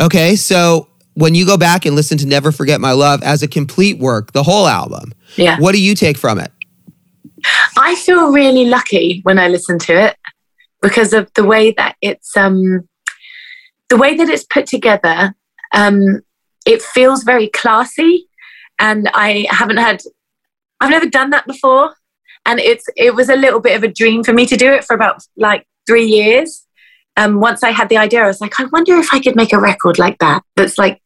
Okay, 0.02 0.36
so 0.36 0.88
when 1.14 1.36
you 1.36 1.46
go 1.46 1.58
back 1.58 1.86
and 1.86 1.96
listen 1.96 2.18
to 2.18 2.26
"Never 2.26 2.52
Forget 2.52 2.82
My 2.82 2.92
Love" 2.92 3.22
as 3.22 3.44
a 3.44 3.48
complete 3.48 4.00
work, 4.00 4.32
the 4.32 4.44
whole 4.44 4.68
album, 4.68 5.14
yeah, 5.36 5.60
what 5.60 5.74
do 5.74 5.82
you 5.82 5.96
take 5.96 6.18
from 6.18 6.40
it? 6.40 6.52
I 7.78 7.96
feel 7.96 8.32
really 8.32 8.66
lucky 8.66 9.22
when 9.24 9.38
I 9.40 9.48
listen 9.48 9.80
to 9.80 9.94
it 9.94 10.18
because 10.82 11.14
of 11.14 11.32
the 11.36 11.44
way 11.44 11.72
that 11.72 11.96
it's 12.02 12.36
um, 12.36 12.88
the 13.90 13.98
way 13.98 14.16
that 14.16 14.28
it's 14.28 14.44
put 14.44 14.66
together. 14.66 15.36
Um, 15.74 16.22
it 16.66 16.82
feels 16.82 17.24
very 17.24 17.48
classy, 17.48 18.28
and 18.80 19.10
I 19.14 19.46
haven't 19.50 19.78
had 19.78 20.02
I've 20.82 20.90
never 20.90 21.08
done 21.08 21.30
that 21.30 21.48
before. 21.48 21.96
And 22.46 22.60
it's 22.60 22.86
it 22.98 23.16
was 23.16 23.30
a 23.30 23.36
little 23.36 23.60
bit 23.60 23.78
of 23.78 23.84
a 23.84 23.88
dream 23.88 24.24
for 24.24 24.34
me 24.34 24.48
to 24.48 24.58
do 24.58 24.74
it 24.74 24.84
for 24.84 24.96
about 24.96 25.24
like 25.38 25.68
three 25.88 26.06
years. 26.06 26.66
Um, 27.18 27.40
once 27.40 27.64
I 27.64 27.72
had 27.72 27.90
the 27.90 27.98
idea, 27.98 28.24
I 28.24 28.28
was 28.28 28.42
like, 28.42 28.60
I 28.60 28.66
wonder 28.66 28.96
if 28.98 29.14
I 29.14 29.20
could 29.20 29.36
make 29.36 29.54
a 29.54 29.60
record 29.60 30.00
like 30.00 30.18
that 30.20 30.44
that's 30.56 30.78
like 30.78 31.02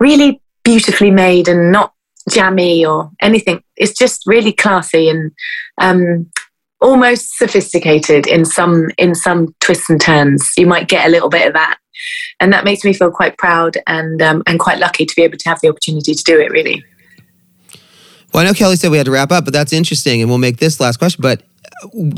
really 0.00 0.42
beautifully 0.64 1.10
made 1.10 1.48
and 1.48 1.70
not 1.70 1.92
jammy 2.30 2.84
or 2.84 3.10
anything. 3.20 3.62
It's 3.76 3.96
just 3.96 4.26
really 4.26 4.52
classy 4.52 5.08
and 5.08 5.32
um, 5.78 6.30
almost 6.80 7.36
sophisticated 7.36 8.26
in 8.26 8.44
some 8.44 8.88
in 8.98 9.14
some 9.14 9.54
twists 9.60 9.88
and 9.88 10.00
turns. 10.00 10.52
You 10.56 10.66
might 10.66 10.88
get 10.88 11.06
a 11.06 11.10
little 11.10 11.28
bit 11.28 11.46
of 11.46 11.54
that, 11.54 11.78
and 12.40 12.52
that 12.52 12.64
makes 12.64 12.84
me 12.84 12.92
feel 12.92 13.10
quite 13.10 13.38
proud 13.38 13.78
and 13.86 14.20
um, 14.20 14.42
and 14.46 14.58
quite 14.58 14.78
lucky 14.78 15.06
to 15.06 15.14
be 15.14 15.22
able 15.22 15.38
to 15.38 15.48
have 15.48 15.60
the 15.60 15.68
opportunity 15.68 16.14
to 16.14 16.24
do 16.24 16.38
it. 16.40 16.50
Really. 16.50 16.84
Well, 18.34 18.42
I 18.42 18.46
know 18.46 18.54
Kelly 18.54 18.76
said 18.76 18.90
we 18.90 18.98
had 18.98 19.06
to 19.06 19.12
wrap 19.12 19.30
up, 19.30 19.44
but 19.44 19.54
that's 19.54 19.72
interesting, 19.72 20.20
and 20.20 20.28
we'll 20.28 20.38
make 20.38 20.58
this 20.58 20.80
last 20.80 20.98
question. 20.98 21.22
But 21.22 21.42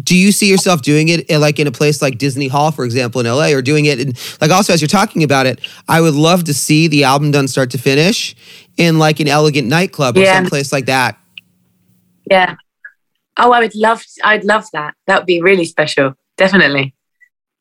do 0.05 0.17
you 0.17 0.31
see 0.31 0.49
yourself 0.49 0.83
doing 0.83 1.09
it 1.09 1.29
in, 1.29 1.41
like 1.41 1.59
in 1.59 1.67
a 1.67 1.73
place 1.73 2.01
like 2.01 2.19
Disney 2.19 2.49
Hall, 2.49 2.71
for 2.71 2.85
example, 2.85 3.21
in 3.21 3.27
LA, 3.27 3.49
or 3.49 3.63
doing 3.63 3.87
it 3.87 4.01
in 4.01 4.13
like 4.41 4.51
also 4.51 4.73
as 4.73 4.81
you're 4.81 4.89
talking 4.89 5.23
about 5.23 5.47
it? 5.47 5.61
I 5.89 6.01
would 6.01 6.15
love 6.15 6.45
to 6.45 6.55
see 6.55 6.89
the 6.89 7.05
album 7.05 7.31
done 7.31 7.49
start 7.49 7.71
to 7.73 7.79
finish 7.79 8.37
in 8.77 8.99
like 8.99 9.21
an 9.21 9.29
elegant 9.29 9.69
nightclub 9.69 10.17
or 10.17 10.21
yeah. 10.21 10.37
someplace 10.37 10.73
like 10.73 10.87
that. 10.87 11.19
Yeah. 12.31 12.57
Oh, 13.37 13.53
I 13.53 13.61
would 13.61 13.75
love. 13.75 14.05
I'd 14.23 14.45
love 14.45 14.67
that. 14.73 14.95
That 15.07 15.21
would 15.21 15.27
be 15.27 15.43
really 15.43 15.65
special. 15.65 16.15
Definitely. 16.37 16.95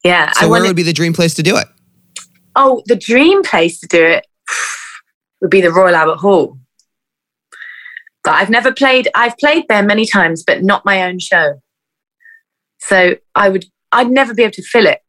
Yeah. 0.03 0.31
So 0.33 0.45
I 0.45 0.49
where 0.49 0.61
would 0.61 0.75
be 0.75 0.83
the 0.83 0.93
dream 0.93 1.13
place 1.13 1.33
to 1.35 1.43
do 1.43 1.57
it? 1.57 1.67
Oh, 2.55 2.83
the 2.85 2.95
dream 2.95 3.43
place 3.43 3.79
to 3.79 3.87
do 3.87 4.03
it 4.03 4.25
would 5.41 5.51
be 5.51 5.61
the 5.61 5.71
Royal 5.71 5.95
Albert 5.95 6.17
Hall. 6.17 6.57
But 8.23 8.33
I've 8.33 8.49
never 8.49 8.73
played, 8.73 9.07
I've 9.15 9.37
played 9.37 9.65
there 9.69 9.83
many 9.83 10.05
times, 10.05 10.43
but 10.45 10.63
not 10.63 10.85
my 10.85 11.03
own 11.03 11.19
show. 11.19 11.61
So 12.87 13.15
I 13.35 13.49
would, 13.49 13.65
I'd 13.91 14.09
never 14.09 14.33
be 14.33 14.43
able 14.43 14.53
to 14.53 14.63
fill 14.63 14.87
it. 14.87 14.99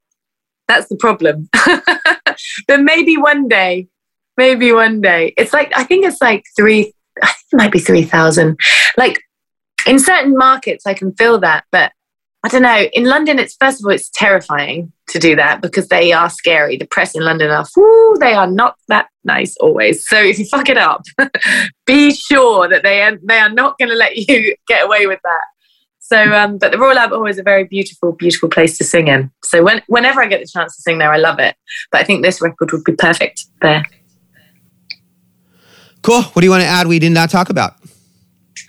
That's 0.66 0.88
the 0.88 0.96
problem. 0.96 1.48
but 2.66 2.80
maybe 2.80 3.16
one 3.16 3.48
day, 3.48 3.88
maybe 4.36 4.72
one 4.72 5.00
day. 5.00 5.32
It's 5.36 5.52
like, 5.52 5.72
I 5.76 5.84
think 5.84 6.04
it's 6.04 6.20
like 6.20 6.44
three, 6.56 6.92
I 7.22 7.26
think 7.26 7.46
it 7.52 7.56
might 7.56 7.72
be 7.72 7.78
3,000. 7.78 8.58
Like 8.96 9.20
in 9.86 9.98
certain 9.98 10.36
markets, 10.36 10.86
I 10.86 10.94
can 10.94 11.14
fill 11.14 11.40
that. 11.40 11.64
But 11.72 11.92
I 12.44 12.48
don't 12.48 12.62
know. 12.62 12.88
In 12.92 13.04
London, 13.04 13.38
it's 13.38 13.56
first 13.60 13.80
of 13.80 13.86
all, 13.86 13.92
it's 13.92 14.10
terrifying 14.10 14.92
to 15.08 15.18
do 15.18 15.34
that 15.36 15.60
because 15.60 15.88
they 15.88 16.12
are 16.12 16.30
scary. 16.30 16.76
The 16.76 16.86
press 16.86 17.14
in 17.14 17.24
London 17.24 17.50
are, 17.50 17.66
whoo, 17.76 18.16
they 18.20 18.34
are 18.34 18.46
not 18.46 18.76
that 18.88 19.08
nice 19.24 19.56
always. 19.58 20.06
So 20.06 20.22
if 20.22 20.38
you 20.38 20.44
fuck 20.44 20.68
it 20.68 20.76
up, 20.76 21.02
be 21.86 22.12
sure 22.12 22.68
that 22.68 22.84
they 22.84 23.02
are, 23.02 23.18
they 23.22 23.38
are 23.38 23.50
not 23.50 23.76
going 23.78 23.88
to 23.88 23.96
let 23.96 24.16
you 24.16 24.54
get 24.68 24.84
away 24.84 25.06
with 25.06 25.20
that. 25.24 25.44
So, 26.10 26.32
um, 26.32 26.56
but 26.56 26.72
the 26.72 26.78
Royal 26.78 26.96
Albert 26.96 27.16
Hall 27.16 27.26
is 27.26 27.38
a 27.38 27.42
very 27.42 27.64
beautiful, 27.64 28.12
beautiful 28.12 28.48
place 28.48 28.78
to 28.78 28.84
sing 28.84 29.08
in. 29.08 29.30
So 29.44 29.62
when, 29.62 29.82
whenever 29.88 30.22
I 30.22 30.26
get 30.26 30.40
the 30.40 30.46
chance 30.46 30.74
to 30.76 30.80
sing 30.80 30.96
there, 30.96 31.12
I 31.12 31.18
love 31.18 31.38
it. 31.38 31.54
But 31.92 32.00
I 32.00 32.04
think 32.04 32.24
this 32.24 32.40
record 32.40 32.72
would 32.72 32.84
be 32.84 32.92
perfect 32.92 33.44
there. 33.60 33.84
Cool. 36.00 36.22
What 36.22 36.40
do 36.40 36.46
you 36.46 36.50
want 36.50 36.62
to 36.62 36.66
add 36.68 36.86
we 36.86 36.98
did 36.98 37.12
not 37.12 37.28
talk 37.28 37.50
about? 37.50 37.74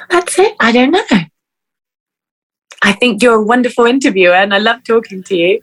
That's 0.10 0.38
it. 0.38 0.54
I 0.60 0.74
don't 0.74 0.92
know. 0.92 1.20
I 2.82 2.92
think 2.94 3.24
you're 3.24 3.36
a 3.36 3.44
wonderful 3.44 3.86
interviewer 3.86 4.34
and 4.34 4.54
I 4.54 4.58
love 4.58 4.84
talking 4.84 5.24
to 5.24 5.36
you. 5.38 5.62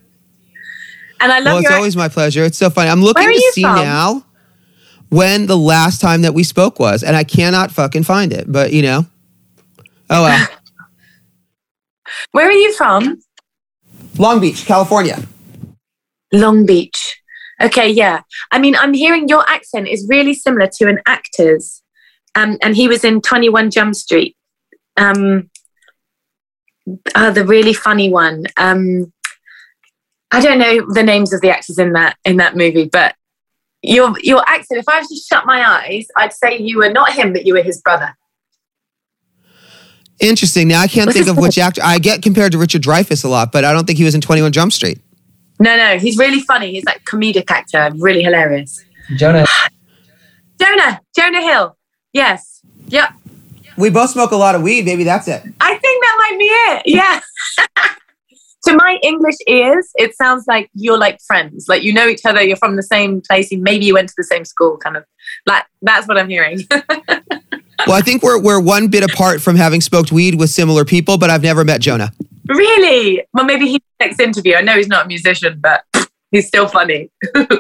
And 1.21 1.31
I 1.31 1.41
love 1.41 1.57
Well, 1.57 1.59
it's 1.59 1.71
always 1.71 1.97
my 1.97 2.09
pleasure. 2.09 2.45
It's 2.45 2.57
so 2.57 2.71
funny. 2.71 2.89
I'm 2.89 3.03
looking 3.03 3.29
to 3.29 3.51
see 3.53 3.63
from? 3.63 3.77
now 3.77 4.25
when 5.11 5.45
the 5.47 5.57
last 5.59 6.01
time 6.01 6.23
that 6.23 6.33
we 6.33 6.43
spoke 6.43 6.79
was, 6.79 7.03
and 7.03 7.15
I 7.15 7.25
cannot 7.25 7.71
fucking 7.71 8.05
find 8.05 8.33
it, 8.33 8.51
but 8.51 8.73
you 8.73 8.83
know. 8.83 9.07
Oh 10.09 10.23
well. 10.23 10.49
Where 12.33 12.49
are 12.49 12.53
you 12.53 12.73
from? 12.73 13.21
Long 14.19 14.41
Beach, 14.41 14.65
California. 14.65 15.23
Long 16.33 16.67
Beach. 16.67 17.21
Okay, 17.61 17.91
yeah. 17.91 18.21
I 18.53 18.59
mean, 18.59 18.77
I'm 18.77 18.93
hearing 18.93 19.29
your 19.29 19.49
accent 19.49 19.89
is 19.89 20.07
really 20.09 20.35
similar 20.35 20.67
to 20.79 20.89
an 20.89 21.01
actor's. 21.07 21.83
Um, 22.35 22.59
and 22.63 22.77
he 22.77 22.87
was 22.87 23.05
in 23.05 23.23
21 23.23 23.71
Jump 23.71 23.95
Street. 23.95 24.37
Um, 24.97 25.51
uh, 27.15 27.31
the 27.31 27.45
really 27.45 27.73
funny 27.73 28.11
one. 28.11 28.45
Um, 28.57 29.13
I 30.31 30.41
don't 30.41 30.59
know 30.59 30.93
the 30.93 31.03
names 31.03 31.33
of 31.33 31.41
the 31.41 31.51
actors 31.51 31.79
in 31.79 31.93
that 31.95 32.17
in 32.25 32.37
that 32.39 32.57
movie, 32.57 32.89
but 32.91 33.15
your 33.83 34.15
your 34.21 34.43
accent. 34.47 34.81
If 34.81 34.89
I 34.89 34.99
was 34.99 35.09
to 35.09 35.17
shut 35.17 35.47
my 35.47 35.65
eyes, 35.65 36.07
I'd 36.17 36.33
say 36.33 36.59
you 36.59 36.79
were 36.79 36.91
not 36.91 37.13
him, 37.13 37.33
but 37.33 37.47
you 37.47 37.55
were 37.55 37.63
his 37.63 37.81
brother. 37.81 38.17
Interesting. 40.21 40.69
Now 40.69 40.81
I 40.81 40.89
can't 40.89 41.13
think 41.13 41.29
of 41.29 41.37
which 41.37 41.59
actor. 41.67 41.83
I 41.85 41.99
get 41.99 42.23
compared 42.23 42.53
to 42.53 42.59
Richard 42.59 42.83
Dreyfuss 42.83 43.25
a 43.25 43.29
lot, 43.29 43.53
but 43.53 43.65
I 43.65 43.73
don't 43.73 43.87
think 43.87 43.99
he 43.99 44.05
was 44.05 44.15
in 44.15 44.21
21 44.21 44.53
Jump 44.53 44.73
Street. 44.73 45.01
No, 45.59 45.77
no, 45.77 45.99
he's 45.99 46.19
really 46.19 46.41
funny. 46.41 46.73
He's 46.73 46.85
like 46.85 47.05
comedic 47.05 47.51
actor, 47.51 47.91
really 47.99 48.23
hilarious. 48.23 48.85
Jonah. 49.17 49.47
Jonah, 50.61 51.01
Jonah 51.17 51.43
Hill. 51.43 51.77
Yes. 52.13 52.61
Yep. 52.89 53.11
We 53.77 53.91
both 53.91 54.11
smoke 54.11 54.33
a 54.33 54.37
lot 54.37 54.55
of 54.55 54.63
weed. 54.63 54.85
Maybe 54.85 55.05
that's 55.05 55.29
it. 55.29 55.43
I 55.61 55.77
think 55.77 56.05
that 56.05 56.17
might 56.19 56.39
be 56.39 56.45
it. 56.45 56.83
Yeah. 56.87 57.21
to 58.67 58.75
my 58.75 58.99
English 59.03 59.37
ears, 59.47 59.89
it 59.97 60.17
sounds 60.17 60.45
like 60.47 60.71
you're 60.75 60.99
like 60.99 61.21
friends. 61.27 61.67
Like 61.69 61.83
you 61.83 61.93
know 61.93 62.09
each 62.09 62.25
other, 62.25 62.43
you're 62.43 62.57
from 62.57 62.77
the 62.77 62.83
same 62.83 63.21
place, 63.21 63.53
and 63.53 63.63
maybe 63.63 63.85
you 63.85 63.95
went 63.95 64.09
to 64.09 64.15
the 64.17 64.25
same 64.25 64.45
school, 64.45 64.77
kind 64.77 64.97
of. 64.97 65.05
Like 65.47 65.65
that's 65.83 66.09
what 66.09 66.19
I'm 66.19 66.29
hearing. 66.29 66.61
Well, 67.87 67.97
I 67.97 68.01
think 68.01 68.23
we're 68.23 68.41
we're 68.41 68.61
one 68.61 68.89
bit 68.89 69.05
apart 69.05 69.43
from 69.43 69.57
having 69.57 69.81
smoked 69.81 70.13
weed 70.13 70.37
with 70.37 70.51
similar 70.51 70.85
people, 70.85 71.19
but 71.19 71.31
I've 71.31 71.43
never 71.43 71.65
met 71.65 71.81
Jonah. 71.81 72.13
really? 72.49 73.23
Well, 73.33 73.45
maybe 73.45 73.67
he 73.67 73.83
next 74.01 74.21
interview. 74.21 74.55
I 74.55 74.63
know 74.63 74.77
he's 74.77 74.89
not 74.89 75.07
a 75.07 75.09
musician, 75.09 75.61
but 75.61 75.85
he's 76.31 76.47
still 76.47 76.69
funny. 76.69 77.11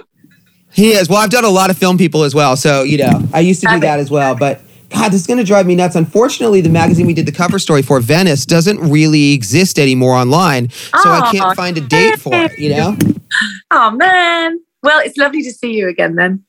He 0.76 0.92
is. 0.92 1.09
Well, 1.09 1.18
I've 1.18 1.31
done 1.31 1.46
a 1.46 1.48
lot 1.48 1.70
of 1.70 1.79
film 1.79 1.96
people 1.96 2.22
as 2.22 2.35
well, 2.35 2.55
so 2.55 2.83
you 2.83 2.98
know 2.98 3.26
I 3.33 3.40
used 3.40 3.62
to 3.62 3.68
do 3.68 3.81
that 3.81 3.98
as 3.98 4.11
well. 4.11 4.35
But 4.35 4.61
God, 4.90 5.11
this 5.11 5.22
is 5.22 5.26
going 5.26 5.38
to 5.38 5.44
drive 5.44 5.66
me 5.66 5.74
nuts. 5.74 5.96
Unfortunately, 5.96 6.61
the 6.61 6.68
magazine 6.68 7.07
we 7.07 7.14
did 7.14 7.24
the 7.24 7.33
cover 7.33 7.59
story 7.59 7.81
for, 7.81 7.98
Venice, 7.98 8.44
doesn't 8.44 8.79
really 8.81 9.33
exist 9.33 9.79
anymore 9.79 10.14
online, 10.14 10.68
so 10.70 10.90
I 11.02 11.31
can't 11.33 11.57
find 11.57 11.79
a 11.79 11.81
date 11.81 12.20
for 12.20 12.35
it. 12.35 12.59
You 12.59 12.70
know. 12.76 12.98
oh 13.70 13.90
man. 13.92 14.61
Well, 14.83 15.00
it's 15.00 15.16
lovely 15.16 15.42
to 15.44 15.52
see 15.52 15.72
you 15.72 15.88
again 15.88 16.14
then. 16.14 16.44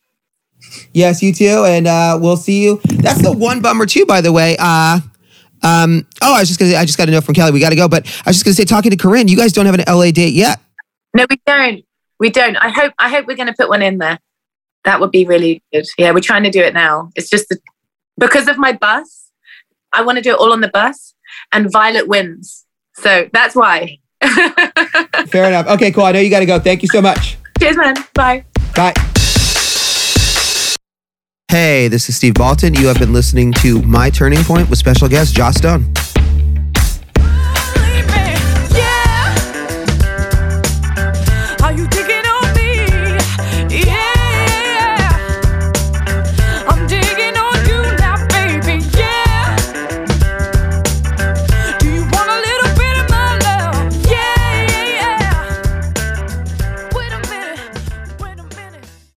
Yes, 0.94 1.22
you 1.22 1.34
too, 1.34 1.64
and 1.66 1.88
uh, 1.88 2.18
we'll 2.22 2.38
see 2.38 2.64
you. 2.64 2.80
That's 2.86 3.22
the 3.22 3.32
one 3.32 3.62
bummer 3.62 3.86
too, 3.86 4.06
by 4.06 4.22
the 4.22 4.32
way. 4.32 4.58
Uh, 4.60 5.00
um, 5.64 6.06
oh, 6.22 6.36
I 6.36 6.40
was 6.40 6.48
just 6.48 6.60
gonna. 6.60 6.76
I 6.76 6.86
just 6.86 6.98
got 6.98 7.08
a 7.08 7.12
note 7.12 7.24
from 7.24 7.36
Kelly. 7.36 7.52
We 7.52 7.60
got 7.60 7.70
to 7.70 7.76
go, 7.76 7.88
but 7.88 8.06
I 8.26 8.30
was 8.30 8.38
just 8.38 8.46
gonna 8.46 8.56
say, 8.56 8.66
talking 8.66 8.92
to 8.92 8.98
Corinne, 8.98 9.28
you 9.28 9.38
guys 9.38 9.54
don't 9.54 9.66
have 9.66 9.76
an 9.76 9.84
LA 9.88 10.12
date 10.12 10.34
yet. 10.34 10.60
No, 11.14 11.26
we 11.30 11.40
don't. 11.46 11.84
We 12.20 12.30
don't. 12.30 12.56
I 12.58 12.70
hope. 12.70 12.94
I 13.00 13.10
hope 13.10 13.28
we're 13.28 13.38
going 13.38 13.48
to 13.48 13.54
put 13.54 13.70
one 13.70 13.82
in 13.82 13.98
there. 13.98 14.20
That 14.84 15.00
would 15.00 15.12
be 15.12 15.26
really 15.26 15.64
good. 15.74 15.86
Yeah, 15.98 16.12
we're 16.12 16.20
trying 16.20 16.44
to 16.44 16.50
do 16.50 16.62
it 16.62 16.74
now. 16.74 17.10
It's 17.16 17.30
just 17.30 17.50
the, 17.50 17.60
because 18.18 18.48
of 18.48 18.58
my 18.58 18.72
bus. 18.72 19.32
I 19.94 20.04
want 20.04 20.18
to 20.18 20.22
do 20.22 20.32
it 20.32 20.40
all 20.40 20.52
on 20.52 20.62
the 20.62 20.68
bus, 20.68 21.16
and 21.52 21.72
Violet 21.72 22.08
wins. 22.08 22.66
So 22.96 23.30
that's 23.34 23.56
why. 23.56 24.00
Fair 25.28 25.48
enough. 25.48 25.68
Okay, 25.68 25.92
cool. 25.92 26.04
I 26.04 26.12
know 26.12 26.20
you 26.20 26.30
got 26.30 26.40
to 26.40 26.46
go. 26.46 26.60
Thank 26.60 26.82
you 26.82 26.90
so 26.92 27.02
much. 27.02 27.38
Cheers, 27.60 27.78
man. 27.78 27.96
Bye. 28.14 28.46
Bye. 28.76 28.94
Hey, 31.50 31.88
this 31.88 32.10
is 32.10 32.18
Steve 32.18 32.34
Baltin. 32.34 32.78
You 32.78 32.88
have 32.88 33.00
been 33.00 33.14
listening 33.14 33.54
to 33.54 33.82
My 33.84 34.10
Turning 34.10 34.44
Point 34.44 34.70
with 34.70 34.78
special 34.80 35.08
guest 35.08 35.34
Joss 35.34 35.56
Stone. 35.56 35.94